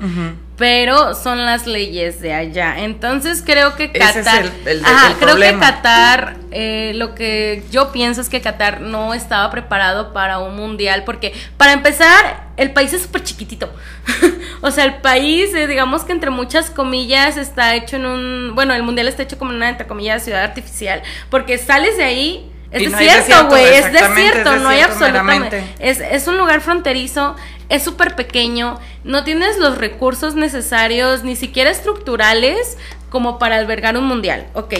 [0.57, 2.79] pero son las leyes de allá.
[2.81, 5.59] Entonces creo que Ese es Qatar, el- el- Ajá, el creo que.
[5.59, 11.05] Qatar, eh, lo que yo pienso es que Qatar no estaba preparado para un mundial,
[11.05, 13.71] porque para empezar, el país es súper chiquitito.
[14.63, 18.73] o sea, el país, eh, digamos que entre muchas comillas, está hecho en un, bueno,
[18.75, 22.51] el mundial está hecho como en una, entre comillas, ciudad artificial, porque sales de ahí.
[22.71, 25.65] Es no desierto, güey, es desierto, es no hay absolutamente.
[25.79, 27.37] Es, es un lugar fronterizo,
[27.69, 32.77] es súper pequeño, no tienes los recursos necesarios, ni siquiera estructurales,
[33.09, 34.47] como para albergar un mundial.
[34.55, 34.75] Ok,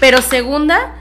[0.00, 0.96] pero segunda,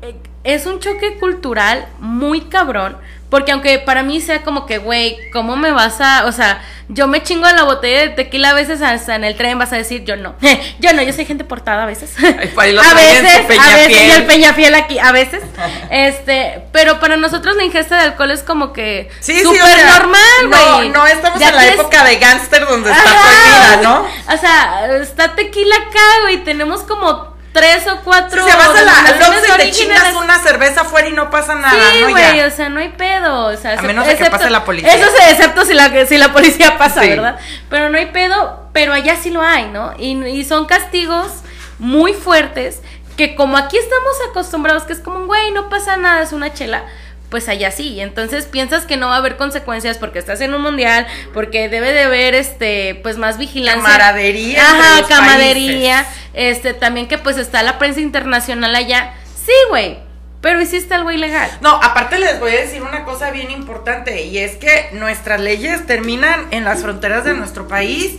[0.00, 2.96] eh, es un choque cultural muy cabrón.
[3.32, 6.26] Porque aunque para mí sea como que, güey, ¿cómo me vas a...?
[6.26, 9.58] O sea, yo me chingo la botella de tequila a veces hasta en el tren
[9.58, 10.34] vas a decir, yo no.
[10.80, 12.14] yo no, yo soy gente portada a veces.
[12.20, 12.26] lo
[12.60, 15.42] a en veces, a veces, y el peñafiel aquí, a veces.
[15.90, 19.66] este, pero para nosotros la ingesta de alcohol es como que Sí, sí, súper o
[19.66, 20.88] sea, normal, no, güey.
[20.90, 24.06] no estamos Ya en la época de gángster donde está prohibida, ¿no?
[24.34, 26.44] O sea, está tequila acá, güey.
[26.44, 28.44] Tenemos como tres o cuatro.
[28.44, 28.92] sea, vas a la,
[29.28, 32.10] Oxxo y te chingas una cerveza afuera y no pasa nada, Sí, ¿no?
[32.10, 33.46] güey, o sea, no hay pedo.
[33.46, 34.94] O sea, A excepto- menos de que pase la policía.
[34.94, 37.08] Eso sí, excepto si la, si la policía pasa, Sí.
[37.10, 37.38] ¿verdad?
[37.68, 39.92] Pero no hay pedo, pero allá sí lo hay, ¿no?
[39.98, 41.30] Y, y son castigos
[41.78, 42.80] muy fuertes
[43.16, 46.84] que como aquí estamos acostumbrados, que es como, güey, no pasa nada, es una chela.
[47.32, 50.60] Pues allá sí, entonces piensas que no va a haber consecuencias porque estás en un
[50.60, 53.82] mundial, porque debe de haber este, pues más vigilancia.
[53.82, 56.06] Camaradería Ajá, camaradería.
[56.34, 59.14] Este, también que pues está la prensa internacional allá.
[59.34, 59.98] Sí, güey,
[60.42, 61.50] pero hiciste algo ilegal.
[61.62, 65.86] No, aparte les voy a decir una cosa bien importante y es que nuestras leyes
[65.86, 68.16] terminan en las fronteras de nuestro país,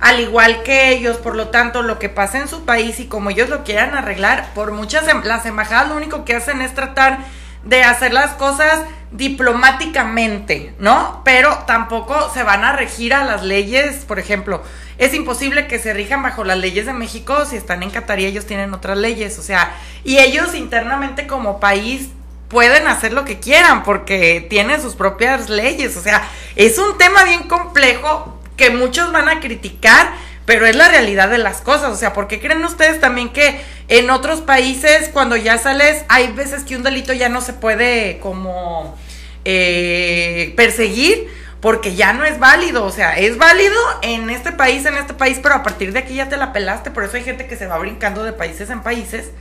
[0.00, 3.30] al igual que ellos, por lo tanto, lo que pasa en su país y como
[3.30, 7.18] ellos lo quieran arreglar, por muchas em- las embajadas lo único que hacen es tratar
[7.66, 8.80] de hacer las cosas
[9.12, 11.22] diplomáticamente, ¿no?
[11.24, 14.62] Pero tampoco se van a regir a las leyes, por ejemplo,
[14.98, 18.26] es imposible que se rijan bajo las leyes de México si están en Qatar y
[18.26, 19.74] ellos tienen otras leyes, o sea,
[20.04, 22.08] y ellos internamente como país
[22.48, 26.22] pueden hacer lo que quieran porque tienen sus propias leyes, o sea,
[26.54, 30.12] es un tema bien complejo que muchos van a criticar,
[30.46, 33.60] pero es la realidad de las cosas, o sea, ¿por qué creen ustedes también que
[33.88, 38.18] en otros países cuando ya sales hay veces que un delito ya no se puede
[38.20, 38.96] como
[39.44, 41.28] eh, perseguir?
[41.60, 45.40] Porque ya no es válido, o sea, es válido en este país, en este país,
[45.42, 47.66] pero a partir de aquí ya te la pelaste, por eso hay gente que se
[47.66, 49.32] va brincando de países en países.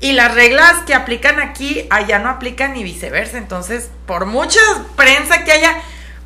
[0.00, 3.36] Y las reglas que aplican aquí, allá no aplican y viceversa.
[3.36, 4.60] Entonces, por mucha
[4.96, 5.76] prensa que haya,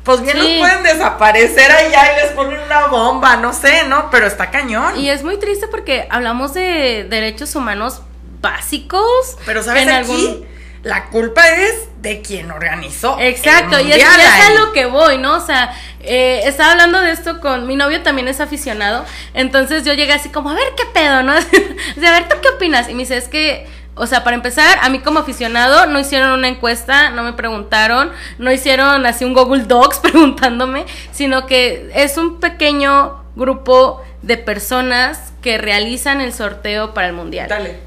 [0.05, 0.59] pues bien Sí.
[0.59, 4.09] los pueden desaparecer allá y les ponen una bomba, no sé, ¿no?
[4.11, 4.97] Pero está cañón.
[4.99, 8.01] Y es muy triste porque hablamos de derechos humanos
[8.41, 9.37] básicos.
[9.45, 10.45] Pero sabes, en aquí algún-
[10.83, 13.17] la culpa es de quien organizó.
[13.19, 15.33] Exacto, el y es, y mundial es a lo que voy, ¿no?
[15.37, 19.93] O sea, eh, estaba hablando de esto con mi novio, también es aficionado, entonces yo
[19.93, 21.33] llegué así como, a ver, ¿qué pedo, no?
[21.97, 22.87] o sea, a ver, ¿tú qué opinas?
[22.87, 26.31] Y me dice, es que, o sea, para empezar, a mí como aficionado no hicieron
[26.31, 32.17] una encuesta, no me preguntaron, no hicieron así un Google Docs preguntándome, sino que es
[32.17, 37.47] un pequeño grupo de personas que realizan el sorteo para el mundial.
[37.47, 37.79] Dale.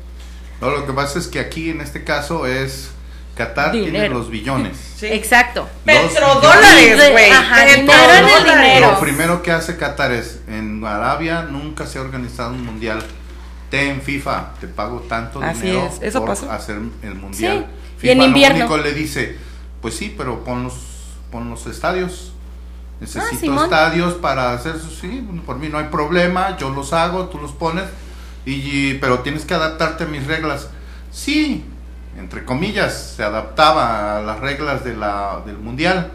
[0.60, 2.90] No, lo que pasa es que aquí en este caso es
[3.36, 4.76] Qatar tiene los billones.
[4.96, 5.06] Sí.
[5.06, 5.68] Exacto.
[5.84, 7.30] Petrodólares, güey.
[7.30, 8.44] Ajá, dinero en el Petrodólares.
[8.44, 8.90] dinero.
[8.92, 13.04] Lo primero que hace Qatar es, en Arabia nunca se ha organizado un mundial.
[13.70, 16.50] Ten FIFA, te pago tanto Así dinero es, eso por pasó.
[16.50, 17.66] hacer el mundial.
[18.00, 18.58] Sí, y en FIFA invierno.
[18.60, 19.36] lo único le dice,
[19.82, 20.74] pues sí, pero pon los,
[21.30, 22.32] pon los estadios.
[23.00, 27.26] Necesito Ah, estadios para hacer eso, sí, por mí no hay problema, yo los hago,
[27.28, 27.84] tú los pones,
[28.44, 30.68] y, pero tienes que adaptarte a mis reglas.
[31.12, 31.64] Sí,
[32.18, 36.10] entre comillas, se adaptaba a las reglas de la, del mundial,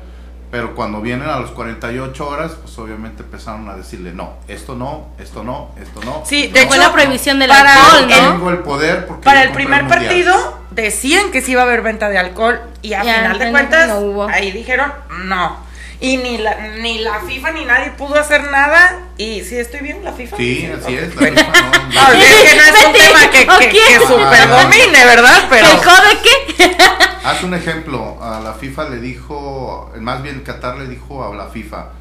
[0.53, 5.07] Pero cuando vienen a los 48 horas, pues obviamente empezaron a decirle, no, esto no,
[5.17, 6.21] esto no, esto no.
[6.27, 6.67] Sí, esto de no".
[6.67, 8.31] Fue hecho, la prohibición del para alcohol, ¿no?
[8.33, 12.07] Tengo el poder porque Para el primer partido decían que sí iba a haber venta
[12.09, 14.27] de alcohol y a Ya, final de no, cuentas no hubo.
[14.29, 15.57] ahí dijeron no.
[16.03, 19.03] Y ni la, ni la FIFA ni nadie pudo hacer nada.
[19.17, 20.35] Y si estoy bien, la FIFA.
[20.35, 21.15] Sí, así es.
[21.15, 21.21] la.
[21.21, 25.05] FIFA no- No, es que no es un tema que, ¿o que, que super domine,
[25.05, 25.47] ¿verdad?
[25.49, 26.21] Pero ¿El de
[26.57, 26.77] qué?
[27.23, 31.47] Haz un ejemplo, a la FIFA le dijo, más bien Qatar le dijo a la
[31.47, 31.91] FIFA,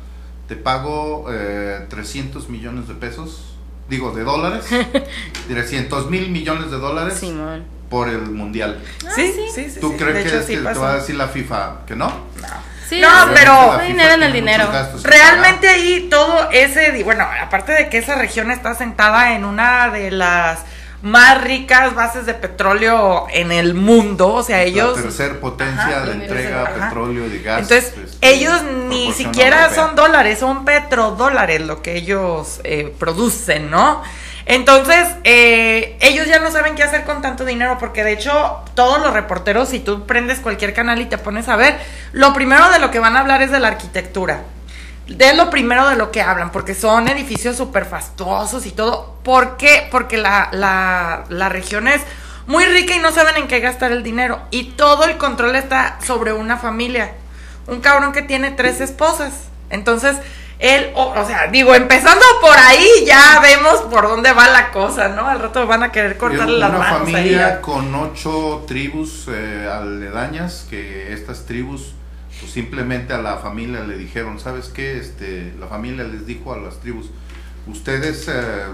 [0.48, 3.54] te pago eh, 300 millones de pesos,
[3.88, 4.64] digo, de dólares,
[5.48, 7.64] 300 mil millones de dólares Simón.
[7.88, 8.82] por el mundial.
[9.14, 9.70] sí, sí, sí.
[9.70, 11.86] sí, ¿Tú sí, crees que, hecho, es sí que te va a decir la FIFA
[11.86, 12.10] que no?
[12.92, 14.68] Sí, No, sí, pero- no dinero en el dinero.
[15.02, 20.10] Realmente ahí todo ese, bueno, aparte de que esa región está sentada en una de
[20.10, 20.58] las
[21.00, 24.94] más ricas bases de petróleo en el mundo, o sea, ellos...
[24.96, 26.88] La tercer potencia Ajá, de entrega ajá.
[26.88, 27.62] petróleo y gas.
[27.62, 29.84] Entonces, este, ellos ni siquiera europea.
[29.86, 34.02] son dólares, son petrodólares lo que ellos eh, producen, ¿no?
[34.46, 39.00] Entonces, eh, ellos ya no saben qué hacer con tanto dinero, porque de hecho, todos
[39.00, 41.78] los reporteros, si tú prendes cualquier canal y te pones a ver,
[42.12, 44.42] lo primero de lo que van a hablar es de la arquitectura.
[45.06, 49.16] De lo primero de lo que hablan, porque son edificios súper fastuosos y todo.
[49.22, 49.88] ¿Por qué?
[49.90, 52.02] Porque la, la, la región es
[52.46, 54.40] muy rica y no saben en qué gastar el dinero.
[54.50, 57.12] Y todo el control está sobre una familia.
[57.66, 59.32] Un cabrón que tiene tres esposas.
[59.70, 60.16] Entonces,
[60.62, 65.08] él, o, o sea, digo, empezando por ahí, ya vemos por dónde va la cosa,
[65.08, 65.26] ¿no?
[65.26, 69.68] Al rato van a querer cortarle las una manos ahí familia con ocho tribus eh,
[69.68, 71.94] aledañas que estas tribus
[72.38, 76.58] pues simplemente a la familia le dijeron sabes qué este la familia les dijo a
[76.58, 77.10] las tribus
[77.66, 78.64] ustedes eh,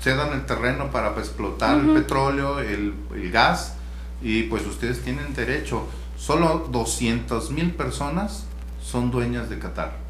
[0.00, 3.74] cedan el terreno para pues, explotar el petróleo el, el gas
[4.22, 5.86] y pues ustedes tienen derecho.
[6.16, 8.44] Solo 200 mil personas
[8.82, 10.07] son dueñas de Qatar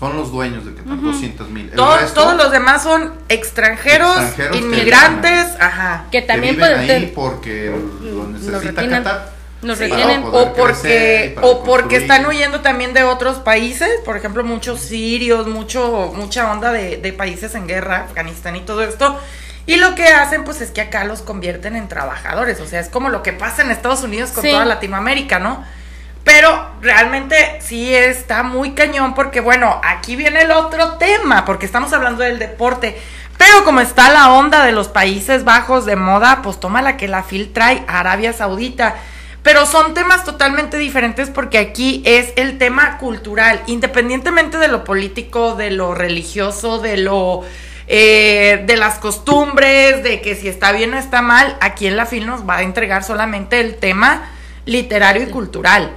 [0.00, 4.62] son los dueños de Qatar 200 mil Todos, todos los demás son extranjeros, Extranjeros que
[4.62, 6.06] inmigrantes, ajá.
[6.10, 7.70] Que también viven puede- ahí porque
[8.02, 9.02] lo necesita retienen.
[9.04, 9.40] Qatar.
[9.62, 10.22] Los Sí, retienen.
[10.24, 12.02] o porque o porque construir.
[12.02, 17.12] están huyendo también de otros países, por ejemplo, muchos sirios, mucho mucha onda de, de
[17.12, 19.18] países en guerra, Afganistán y todo esto.
[19.66, 22.88] Y lo que hacen pues es que acá los convierten en trabajadores, o sea, es
[22.88, 24.50] como lo que pasa en Estados Unidos con Sí.
[24.50, 25.62] toda Latinoamérica, ¿no?
[26.32, 31.92] Pero realmente sí está muy cañón porque bueno, aquí viene el otro tema, porque estamos
[31.92, 32.96] hablando del deporte.
[33.36, 37.08] Pero como está la onda de los Países Bajos de moda, pues toma la que
[37.08, 38.94] la FIL trae a Arabia Saudita.
[39.42, 45.56] Pero son temas totalmente diferentes porque aquí es el tema cultural, independientemente de lo político,
[45.56, 47.42] de lo religioso, de lo
[47.88, 52.06] eh, de las costumbres, de que si está bien o está mal, aquí en la
[52.06, 54.30] FIL nos va a entregar solamente el tema
[54.64, 55.96] literario y cultural.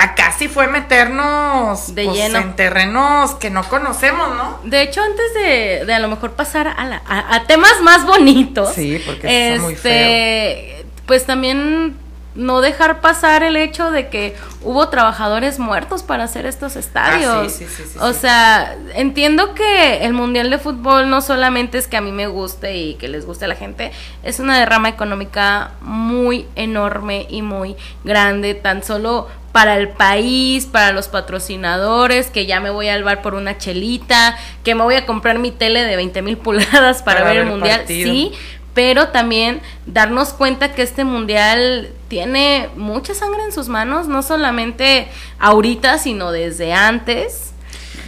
[0.00, 2.38] Acá sí fue meternos De pues, lleno.
[2.38, 4.60] en terrenos que no conocemos, ¿no?
[4.64, 8.04] De hecho, antes de, de a lo mejor pasar a, la- a- a temas más
[8.04, 11.96] bonitos, Sí, porque está muy este, pues también
[12.36, 17.30] no dejar pasar el hecho de que hubo trabajadores muertos para hacer estos estadios.
[17.34, 21.78] Ah, sí, sí, sí, sí, o sea, entiendo que el Mundial de Fútbol no solamente
[21.78, 23.90] es que a mí me guste y que les guste a la gente,
[24.22, 30.92] es una derrama económica muy enorme y muy grande, tan solo para el país, para
[30.92, 35.06] los patrocinadores, que ya me voy al bar por una chelita, que me voy a
[35.06, 38.10] comprar mi tele de 20 mil pulgadas para, Para ver el mundial, partido.
[38.12, 38.32] sí,
[38.76, 45.08] pero también darnos cuenta que este mundial tiene mucha sangre en sus manos, no solamente
[45.40, 47.52] ahorita, sino desde antes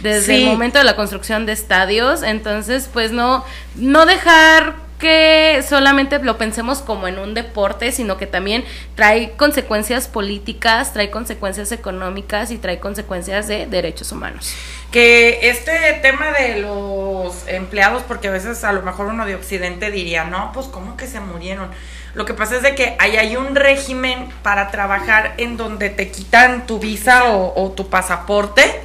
[0.03, 0.43] desde Sí.
[0.43, 3.43] el momento de la construcción de estadios, entonces pues no
[3.75, 10.07] no dejar que solamente lo pensemos como en un deporte, sino que también trae consecuencias
[10.07, 14.53] políticas, trae consecuencias económicas y trae consecuencias de derechos humanos.
[14.91, 19.89] Que este tema de los empleados, porque a veces a lo mejor uno de Occidente
[19.89, 21.69] diría, no, pues ¿cómo que se murieron?
[22.13, 26.11] Lo que pasa es de que ahí hay un régimen para trabajar en donde te
[26.11, 28.81] quitan tu visa o, o tu pasaporte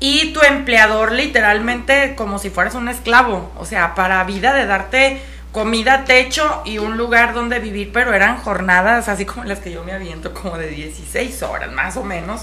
[0.00, 5.22] y tu empleador literalmente como si fueras un esclavo, o sea, para vida de darte
[5.56, 9.82] comida, techo y un lugar donde vivir, pero eran jornadas así como las que yo
[9.84, 12.42] me aviento, como de 16 horas más o menos.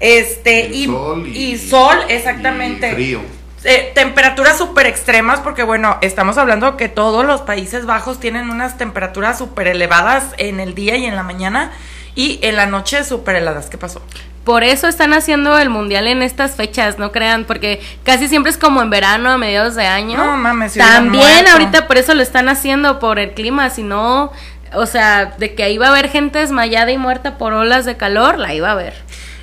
[0.00, 2.90] Este, Y y, sol y- y sol, exactamente.
[2.90, 3.20] y frío.
[3.64, 8.76] Eh, temperaturas súper extremas, porque bueno, estamos hablando que todos los Países Bajos tienen unas
[8.76, 11.72] temperaturas súper elevadas en el día y en la mañana,
[12.14, 13.70] y en la noche súper heladas.
[13.70, 14.02] ¿Qué pasó?
[14.44, 18.58] Por eso están haciendo el mundial en estas fechas, no crean, porque casi siempre es
[18.58, 20.16] como en verano, a mediados de año.
[20.16, 24.32] No mames, También ahorita por eso lo están haciendo por el clima, si no,
[24.74, 27.96] o sea, de que ahí va a haber gente desmayada y muerta por olas de
[27.96, 28.94] calor, la iba a haber.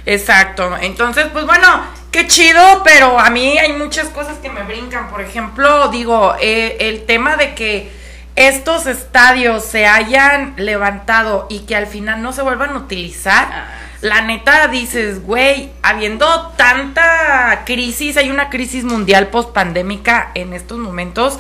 [0.05, 0.75] Exacto.
[0.81, 1.67] Entonces, pues bueno,
[2.11, 5.09] qué chido, pero a mí hay muchas cosas que me brincan.
[5.09, 7.91] Por ejemplo, digo, eh, el tema de que
[8.35, 13.47] estos estadios se hayan levantado y que al final no se vuelvan a utilizar.
[13.51, 13.67] Ah,
[14.01, 21.37] La neta dices, güey, habiendo tanta crisis, hay una crisis mundial post-pandémica en estos momentos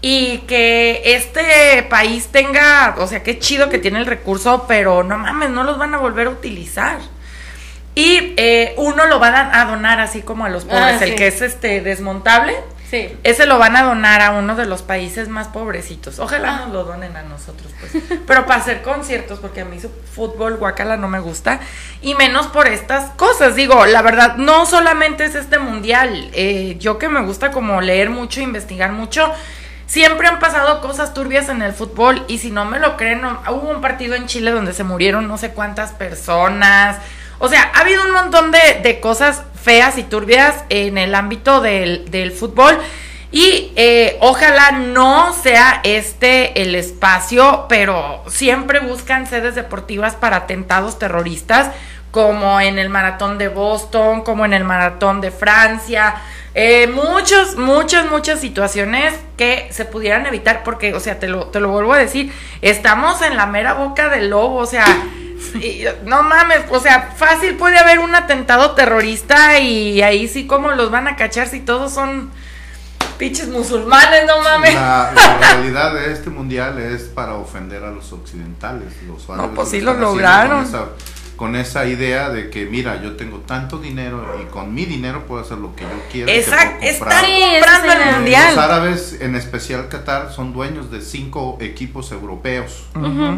[0.00, 5.18] y que este país tenga, o sea, qué chido que tiene el recurso, pero no
[5.18, 6.98] mames, no los van a volver a utilizar.
[7.96, 11.16] Y eh, uno lo van a donar así como a los pobres, Ah, el sí.
[11.16, 12.54] que es este desmontable.
[12.90, 13.14] Sí.
[13.22, 16.18] Ese lo van a donar a uno de los países más pobrecitos.
[16.18, 18.02] Ojalá nos lo donen a nosotros, pues.
[18.26, 21.60] Pero para hacer conciertos, porque a mí su fútbol guacala no me gusta.
[22.00, 23.54] Y menos por estas cosas.
[23.56, 26.30] Digo, la verdad, no solamente es este mundial.
[26.32, 29.30] eh, yo que me gusta como leer mucho, investigar mucho.
[29.86, 32.24] Siempre han pasado cosas turbias en el fútbol.
[32.26, 35.28] Y si no me lo creen, no- hubo un partido en Chile donde se murieron
[35.28, 36.96] no sé cuántas personas.
[37.38, 41.60] O sea, ha habido un montón de, de cosas feas y turbias en el ámbito
[41.60, 42.78] del, del fútbol.
[43.30, 50.98] Y eh, ojalá no sea este el espacio, pero siempre buscan sedes deportivas para atentados
[50.98, 51.70] terroristas,
[52.10, 56.14] como en el maratón de Boston, como en el maratón de Francia.
[56.54, 61.60] Eh, muchas, muchas, muchas situaciones que se pudieran evitar, porque, o sea, te lo, te
[61.60, 64.86] lo vuelvo a decir, estamos en la mera boca del lobo, o sea,
[66.04, 70.90] no mames, o sea, fácil puede haber un atentado terrorista y ahí sí como los
[70.90, 72.30] van a cachar si todos son
[73.18, 74.74] pinches musulmanes, no mames.
[74.74, 78.92] La, la realidad de este mundial es para ofender a los occidentales.
[79.06, 80.64] Los árabes pues sí lo lograron.
[80.64, 80.86] Esa,
[81.38, 85.40] con esa idea de que, mira, yo tengo tanto dinero y con mi dinero puedo
[85.40, 86.32] hacer lo que yo quiera.
[86.32, 88.56] Exacto, están comprando el mundial.
[88.56, 92.86] Los árabes, en especial Qatar, son dueños de cinco equipos europeos.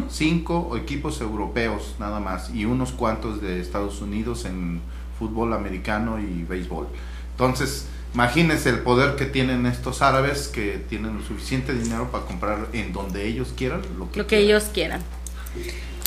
[0.09, 4.81] Cinco equipos europeos nada más y unos cuantos de Estados Unidos en
[5.19, 6.89] fútbol americano y béisbol.
[7.33, 12.69] Entonces, imagínense el poder que tienen estos árabes que tienen lo suficiente dinero para comprar
[12.73, 14.45] en donde ellos quieran lo que, Lo que quieran.
[14.47, 15.03] ellos quieran.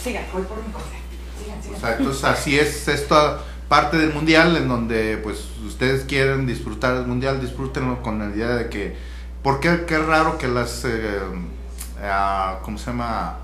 [0.03, 1.02] Siga, voy por mi.
[1.43, 1.77] Sigan, sigan.
[1.77, 6.95] O sea, entonces así es esta parte del mundial en donde pues ustedes quieren disfrutar
[6.95, 8.95] el mundial, disfrútenlo con la idea de que,
[9.41, 11.19] ¿por qué qué raro que las, eh,
[12.03, 13.39] ah, ¿cómo se llama?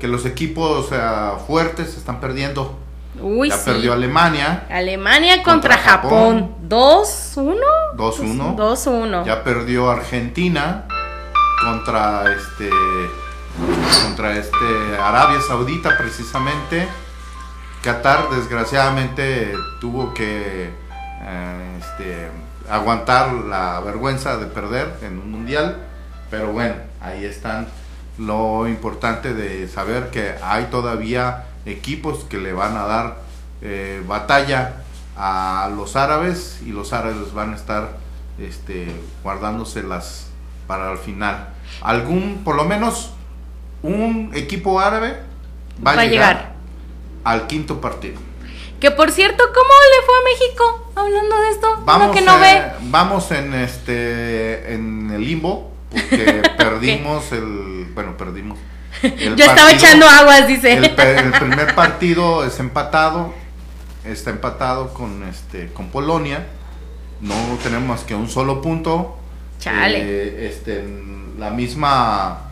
[0.00, 2.78] Que los equipos ah, fuertes están perdiendo.
[3.20, 3.70] Uy, ya sí.
[3.70, 6.52] perdió Alemania, Alemania contra, Contra Japón.
[6.52, 6.68] Japón.
[6.68, 7.60] 2-1.
[7.96, 8.56] 2-1.
[8.56, 9.26] 2-1.
[9.26, 10.86] Ya perdió Argentina
[11.60, 12.70] contra este
[14.04, 16.88] contra este Arabia Saudita precisamente.
[17.82, 20.70] Qatar desgraciadamente tuvo que
[21.22, 22.28] eh, este,
[22.68, 25.78] aguantar la vergüenza de perder en un mundial,
[26.30, 27.66] pero bueno, ahí están.
[28.18, 33.16] Lo importante de saber que hay todavía equipos que le van a dar
[33.62, 34.74] eh, batalla
[35.16, 37.96] a los árabes y los árabes van a estar
[38.38, 38.88] este,
[39.22, 40.28] guardándoselas
[40.66, 41.48] para el final.
[41.82, 43.12] Algún, por lo menos,
[43.82, 45.20] un equipo árabe
[45.84, 46.52] va, a llegar,
[47.24, 48.18] al quinto partido.
[48.80, 50.92] Que por cierto, ¿cómo le fue a México?
[50.96, 52.86] Hablando de esto, Vamos, que no eh, ve.
[52.90, 58.58] vamos en este en el limbo porque perdimos el bueno perdimos
[59.02, 60.72] el Yo estaba echando aguas, dice.
[60.74, 60.90] el
[61.38, 63.34] primer partido es empatado
[64.04, 66.46] está empatado con este con Polonia
[67.20, 69.16] no tenemos más que un solo punto
[69.58, 69.98] Chale.
[70.00, 70.82] Eh, este
[71.38, 72.50] la misma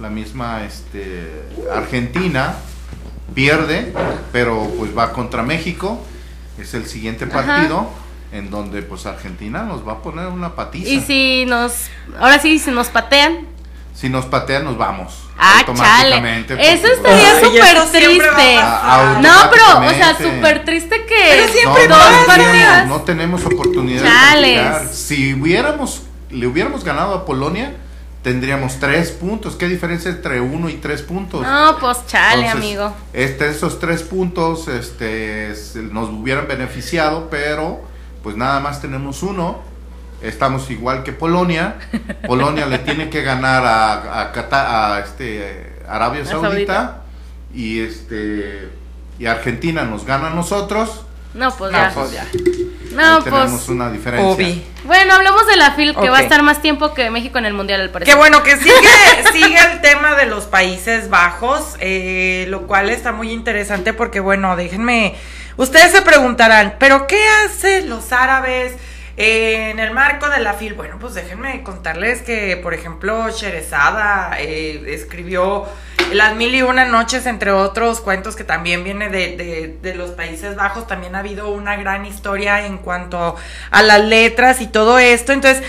[0.00, 1.30] la misma este
[1.72, 2.56] Argentina
[3.34, 3.92] pierde
[4.32, 6.00] pero pues va contra México
[6.58, 7.32] es el siguiente Ajá.
[7.34, 7.90] partido
[8.32, 11.72] en donde pues Argentina nos va a poner una patiza Y si nos.
[12.18, 13.46] Ahora sí, si nos patean.
[13.94, 16.14] si nos patean nos vamos Ah, chale.
[16.14, 18.56] automáticamente, Eso porque, estaría súper a triste.
[18.58, 22.26] Ah, No, pero, o sea, súper triste que Pero siempre dos pasa.
[22.26, 22.86] partidas.
[22.86, 24.88] no tenemos oportunidad Chales.
[24.88, 24.94] de.
[24.94, 27.74] Si hubiéramos, le hubiéramos ganado a Polonia,
[28.22, 29.56] tendríamos tres puntos.
[29.56, 31.42] ¿Qué diferencia entre uno y tres puntos?
[31.42, 32.92] No, pues chale, Entonces, amigo.
[33.12, 35.52] Este, esos tres puntos este,
[35.90, 37.80] nos hubieran beneficiado, pero
[38.22, 39.60] pues nada más tenemos uno.
[40.22, 41.76] Estamos igual que Polonia.
[42.26, 47.02] Polonia le tiene que ganar a, a, a, este, Arabia Saudita, Saudita.
[47.52, 48.70] y este
[49.18, 51.02] y Argentina nos gana a nosotros.
[51.34, 51.92] No, pues No, ya.
[51.94, 52.26] pues ya.
[52.92, 53.68] No, Ahí tenemos pues.
[53.68, 54.28] una diferencia.
[54.28, 54.64] Obi.
[54.84, 57.54] Bueno, hablemos de la FIL, que va a estar más tiempo que México en el
[57.54, 58.12] Mundial, al parecer.
[58.12, 58.72] Qué bueno que sigue,
[59.32, 64.56] sigue el tema de los Países Bajos, eh, lo cual está muy interesante porque, bueno,
[64.56, 65.14] déjenme,
[65.56, 68.74] ustedes se preguntarán, pero ¿qué hacen los árabes
[69.16, 74.82] En el marco de la FIL, bueno, pues déjenme contarles que, por ejemplo, Sherezada eh,
[74.86, 75.66] escribió
[76.12, 80.56] Las Mil y Una Noches, entre otros cuentos que también viene de, de, los Países
[80.56, 80.86] Bajos.
[80.86, 83.36] También ha habido una gran historia en cuanto
[83.70, 85.32] a las letras y todo esto.
[85.32, 85.62] Entonces,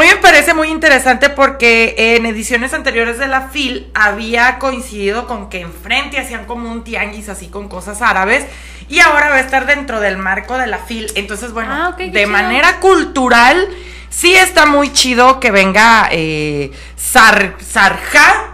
[0.00, 5.26] a mí me parece muy interesante porque en ediciones anteriores de la FIL había coincidido
[5.26, 8.44] con que enfrente hacían como un tianguis así con cosas árabes
[8.88, 11.10] y ahora va a estar dentro del marco de la FIL.
[11.14, 12.28] Entonces, bueno, Ah, de chido.
[12.28, 13.68] manera cultural
[14.10, 18.52] sí está muy chido que venga eh, Sar, Sarja,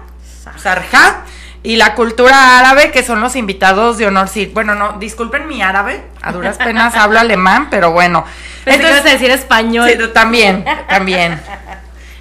[0.56, 1.24] Sarja
[1.64, 4.28] y la cultura árabe, que son los invitados de honor.
[4.28, 8.24] Sí, bueno, no, disculpen mi árabe, a duras penas hablo alemán, pero bueno.
[8.64, 9.88] Pensé que ibas a decir español.
[9.90, 11.40] Sí, también, también.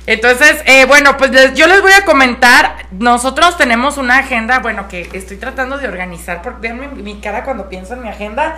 [0.08, 4.88] Entonces, eh, bueno, pues les- yo les voy a comentar, nosotros tenemos una agenda, bueno,
[4.88, 8.58] que estoy tratando de organizar, porque vean mi, mi cara cuando pienso en mi agenda,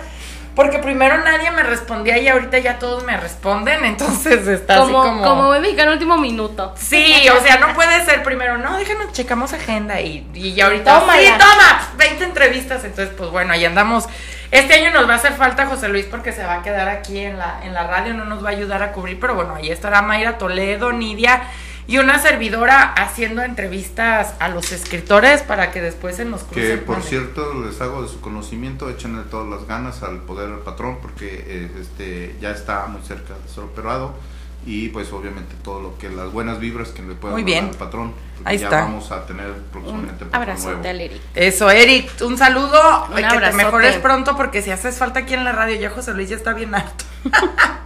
[0.54, 5.10] porque primero nadie me respondía y ahorita ya todos me responden, entonces está como, así
[5.10, 5.22] como...
[5.24, 6.74] como buen mexicano último minuto.
[6.76, 11.00] Sí, o sea, no puede ser primero, no, déjanos, checamos agenda y, y ya ahorita,
[11.00, 11.20] Tómala.
[11.20, 14.06] sí, toma, 20 entrevistas, entonces pues bueno, ahí andamos.
[14.50, 17.18] Este año nos va a hacer falta José Luis porque se va a quedar aquí
[17.18, 19.68] en la, en la radio, no nos va a ayudar a cubrir, pero bueno, ahí
[19.70, 21.42] estará Mayra Toledo, Nidia
[21.86, 26.68] y una servidora haciendo entrevistas a los escritores para que después se nos cruce.
[26.68, 30.60] Que por cierto les hago de su conocimiento, échenle todas las ganas al poder al
[30.60, 34.14] patrón porque eh, este ya está muy cerca de ser operado
[34.66, 38.14] y pues obviamente todo lo que las buenas vibras que le puedan dar al patrón.
[38.44, 38.80] Ahí ya está.
[38.82, 41.20] vamos a tener próximamente patrón Abrazote al Eric.
[41.34, 43.06] Eso, Eric, un saludo.
[43.10, 46.14] Un que te mejores pronto porque si haces falta aquí en la radio, ya José
[46.14, 47.04] Luis ya está bien alto.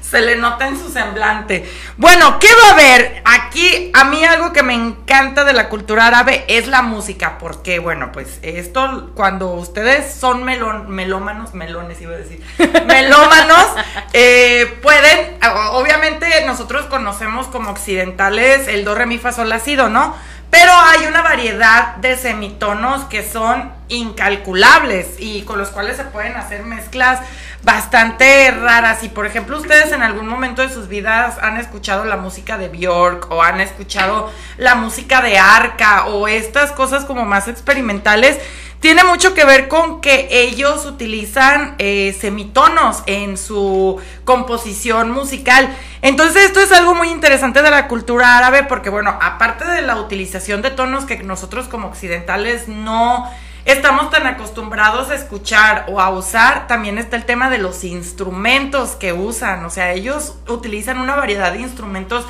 [0.00, 1.70] Se le nota en su semblante.
[1.96, 3.22] Bueno, ¿qué va a haber?
[3.24, 7.38] Aquí, a mí algo que me encanta de la cultura árabe es la música.
[7.38, 12.42] Porque, bueno, pues esto, cuando ustedes son melón, melómanos, melones iba a decir,
[12.86, 13.66] melómanos,
[14.12, 15.38] eh, pueden,
[15.72, 20.14] obviamente nosotros conocemos como occidentales el do, re, mi, fa, sol, la, si, do, ¿no?
[20.50, 26.36] Pero hay una variedad de semitonos que son incalculables y con los cuales se pueden
[26.36, 27.20] hacer mezclas
[27.62, 29.02] bastante raras.
[29.02, 32.68] Y por ejemplo, ustedes en algún momento de sus vidas han escuchado la música de
[32.68, 38.38] Bjork o han escuchado la música de Arca o estas cosas como más experimentales.
[38.80, 45.68] Tiene mucho que ver con que ellos utilizan eh, semitonos en su composición musical.
[46.00, 49.96] Entonces esto es algo muy interesante de la cultura árabe porque bueno, aparte de la
[49.96, 53.28] utilización de tonos que nosotros como occidentales no
[53.72, 58.92] estamos tan acostumbrados a escuchar o a usar, también está el tema de los instrumentos
[58.92, 59.62] que usan.
[59.66, 62.24] O sea, ellos utilizan una variedad de instrumentos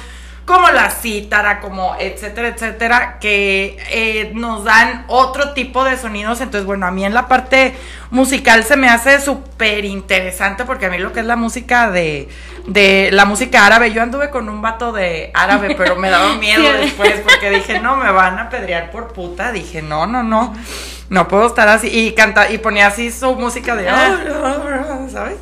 [0.45, 6.41] como la cítara, como etcétera, etcétera, que eh, nos dan otro tipo de sonidos.
[6.41, 7.77] Entonces, bueno, a mí en la parte
[8.11, 12.29] musical se me hace súper interesante porque a mí lo que es la música de,
[12.69, 16.71] de la música árabe, yo anduve con un vato de árabe, pero me daba miedo
[16.75, 19.53] después porque dije, no, me van a pedrear por puta.
[19.53, 20.55] Dije, no, no, no,
[21.09, 21.89] no puedo estar así.
[21.89, 23.87] Y canta, y ponía así su música de,
[25.11, 25.37] ¿sabes?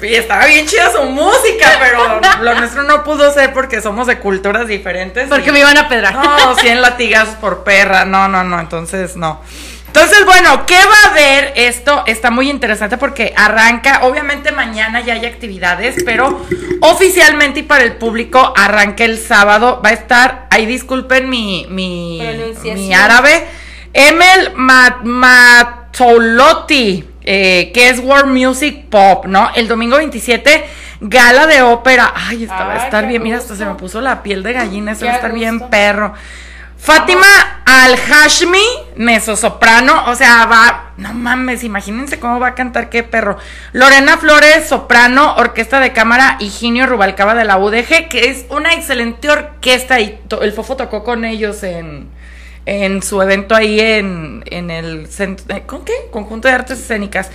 [0.00, 4.20] Y estaba bien chida su música, pero lo nuestro no pudo ser porque somos de
[4.20, 5.28] culturas diferentes.
[5.28, 6.14] Porque y- me iban a pedrar.
[6.14, 8.04] No, 100 latigazos por perra.
[8.04, 8.60] No, no, no.
[8.60, 9.40] Entonces, no.
[9.88, 11.52] Entonces, bueno, ¿qué va a haber?
[11.56, 16.44] Esto está muy interesante porque arranca, obviamente mañana ya hay actividades, pero
[16.82, 19.80] oficialmente y para el público arranca el sábado.
[19.84, 22.20] Va a estar, ahí disculpen mi, mi,
[22.74, 23.46] mi árabe,
[23.92, 29.50] Emel Mat- Matolotti, eh, que es World Music Pop, ¿no?
[29.54, 30.64] El domingo 27,
[31.00, 32.12] gala de ópera.
[32.14, 33.22] Ay, esta va a estar bien.
[33.22, 34.92] Mira, hasta se me puso la piel de gallina.
[34.92, 36.14] Esto va a estar bien perro.
[36.78, 38.62] Fátima Al-Hashmi,
[38.96, 43.36] mezzosoprano, o sea, va, no mames, imagínense cómo va a cantar, qué perro.
[43.72, 49.28] Lorena Flores, soprano, orquesta de cámara, Higinio Rubalcaba de la UDG, que es una excelente
[49.28, 52.08] orquesta y el Fofo tocó con ellos en,
[52.64, 55.92] en su evento ahí en, en el eh, ¿con qué?
[56.10, 57.30] Conjunto de Artes Escénicas.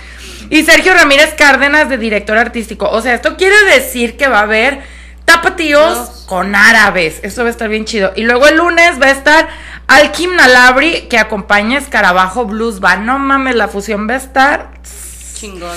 [0.48, 2.88] Y Sergio Ramírez Cárdenas de director artístico.
[2.88, 4.82] O sea, esto quiere decir que va a haber
[5.24, 6.24] tapatíos Dios.
[6.26, 7.20] con árabes.
[7.22, 8.12] Esto va a estar bien chido.
[8.16, 9.48] Y luego el lunes va a estar
[9.86, 13.04] Alkim Nalabri, que acompaña Escarabajo Blues Band.
[13.04, 14.70] No mames, la fusión va a estar
[15.34, 15.76] Chingón.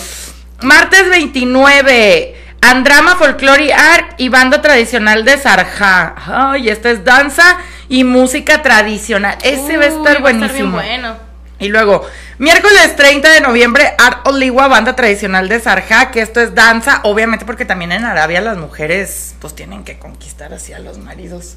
[0.62, 6.16] Martes 29, Andrama Folklore Art y banda tradicional de Sarja.
[6.26, 7.58] Ay, esta es danza
[7.90, 9.38] y música tradicional.
[9.44, 10.80] Ese va a estar buenísimo.
[10.80, 11.27] bien bueno.
[11.60, 12.06] Y luego,
[12.38, 17.46] miércoles 30 de noviembre, Art Oligua, banda tradicional de Sarja, que esto es danza, obviamente
[17.46, 21.56] porque también en Arabia las mujeres pues tienen que conquistar así a los maridos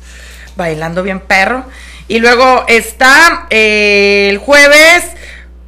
[0.56, 1.64] bailando bien perro.
[2.08, 5.04] Y luego está eh, el jueves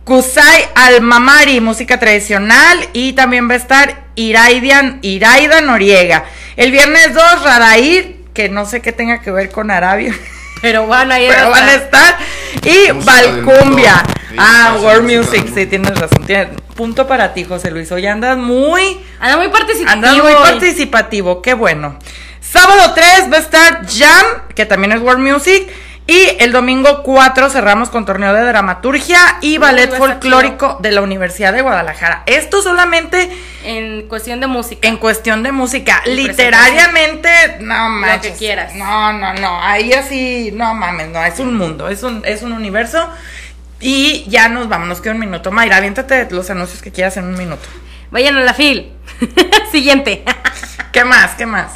[0.04, 6.24] Kusai Al-Mamari, música tradicional, y también va a estar Iraidian, Iraida Noriega.
[6.56, 10.14] El viernes 2, Radair, que no sé qué tenga que ver con Arabia.
[10.62, 11.50] Pero bueno, ahí Pero está.
[11.50, 12.16] van a estar.
[12.64, 14.04] Y Música
[14.38, 15.46] ah, World Music.
[15.54, 16.24] Sí, tienes razón.
[16.74, 17.90] Punto para ti, José Luis.
[17.92, 19.00] Hoy andas muy.
[19.20, 19.92] Anda muy participativo.
[20.06, 21.42] Andas muy participativo.
[21.42, 21.98] Qué bueno.
[22.40, 24.24] Sábado 3 va a estar Jam,
[24.54, 25.68] que también es World Music.
[26.04, 31.00] Y el domingo 4 cerramos con torneo de dramaturgia y ballet estar folclórico de la
[31.00, 32.24] Universidad de Guadalajara.
[32.26, 33.30] Esto solamente
[33.64, 34.88] En cuestión de música.
[34.88, 36.02] en cuestión de música.
[36.04, 37.30] Y Literariamente,
[37.60, 38.32] no manches.
[38.32, 38.74] que quieras.
[38.74, 39.62] No, no, no.
[39.62, 41.22] Ahí así, no mames, no.
[41.24, 43.08] Es un mundo, es un, es un universo.
[43.82, 45.50] Y ya nos vamos, nos queda un minuto.
[45.50, 47.68] Mayra, aviéntate los anuncios que quieras en un minuto.
[48.12, 48.92] Vayan a la fil.
[49.72, 50.22] Siguiente.
[50.92, 51.32] ¿Qué más?
[51.34, 51.72] ¿Qué más?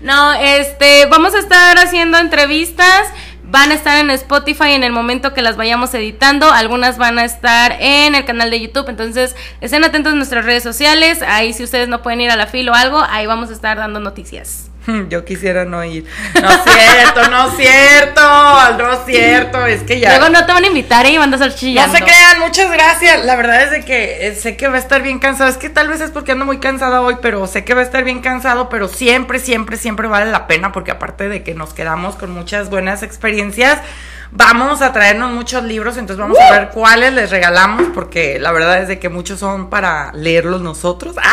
[0.00, 3.08] No, este, vamos a estar haciendo entrevistas.
[3.42, 6.50] Van a estar en Spotify en el momento que las vayamos editando.
[6.50, 8.88] Algunas van a estar en el canal de YouTube.
[8.88, 11.20] Entonces, estén atentos a nuestras redes sociales.
[11.20, 13.76] Ahí, si ustedes no pueden ir a la fil o algo, ahí vamos a estar
[13.76, 14.69] dando noticias.
[15.08, 16.04] Yo quisiera no ir.
[16.40, 18.20] No es cierto, no es cierto,
[18.78, 19.66] no es cierto.
[19.66, 20.10] Es que ya.
[20.18, 21.10] Luego no te van a invitar ¿eh?
[21.10, 21.96] y van a estar No chillando.
[21.96, 23.24] se crean, muchas gracias.
[23.24, 25.50] La verdad es de que eh, sé que va a estar bien cansado.
[25.50, 27.84] Es que tal vez es porque ando muy cansada hoy, pero sé que va a
[27.84, 31.74] estar bien cansado, pero siempre, siempre, siempre vale la pena porque aparte de que nos
[31.74, 33.78] quedamos con muchas buenas experiencias,
[34.32, 38.82] vamos a traernos muchos libros, entonces vamos a ver cuáles les regalamos porque la verdad
[38.82, 41.16] es de que muchos son para leerlos nosotros.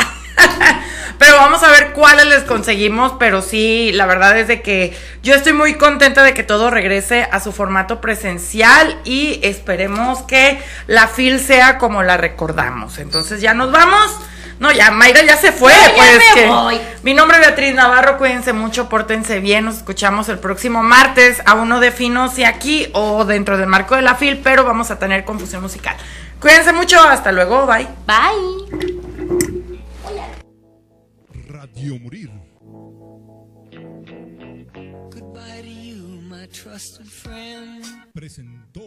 [1.20, 5.34] Pero vamos a ver cuáles les conseguimos, pero sí, la verdad es de que yo
[5.34, 11.08] estoy muy contenta de que todo regrese a su formato presencial y esperemos que la
[11.08, 13.00] FIL sea como la recordamos.
[13.00, 14.16] Entonces ya nos vamos.
[14.60, 15.72] No, ya Mayra ya se fue.
[15.72, 16.82] No, ya pues me que- voy.
[17.04, 21.70] Mi nombre es Beatriz Navarro, cuídense mucho, pórtense bien, nos escuchamos el próximo martes, aún
[21.70, 25.24] no defino si aquí o dentro del marco de la FIL, pero vamos a tener
[25.26, 25.96] confusión musical.
[26.40, 27.88] Cuídense mucho, hasta luego, bye.
[28.06, 29.68] Bye.
[31.50, 32.30] Radio Morir.
[35.12, 37.84] Goodbye to you, my trusted friend.
[38.14, 38.82] Presentó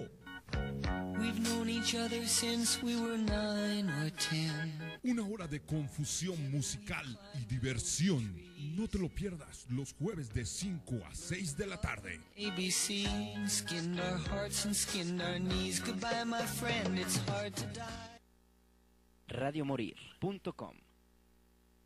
[1.18, 4.72] We've known each other since we were nine or ten.
[5.02, 7.04] una hora de confusión musical
[7.34, 8.36] y diversión.
[8.76, 12.20] No te lo pierdas los jueves de 5 a 6 de la tarde.
[12.36, 13.06] ABC
[13.48, 15.80] skinned our hearts and skinned our knees.
[15.80, 18.20] Goodbye, my friend, it's hard to die.
[19.28, 20.89] Radiomorir.com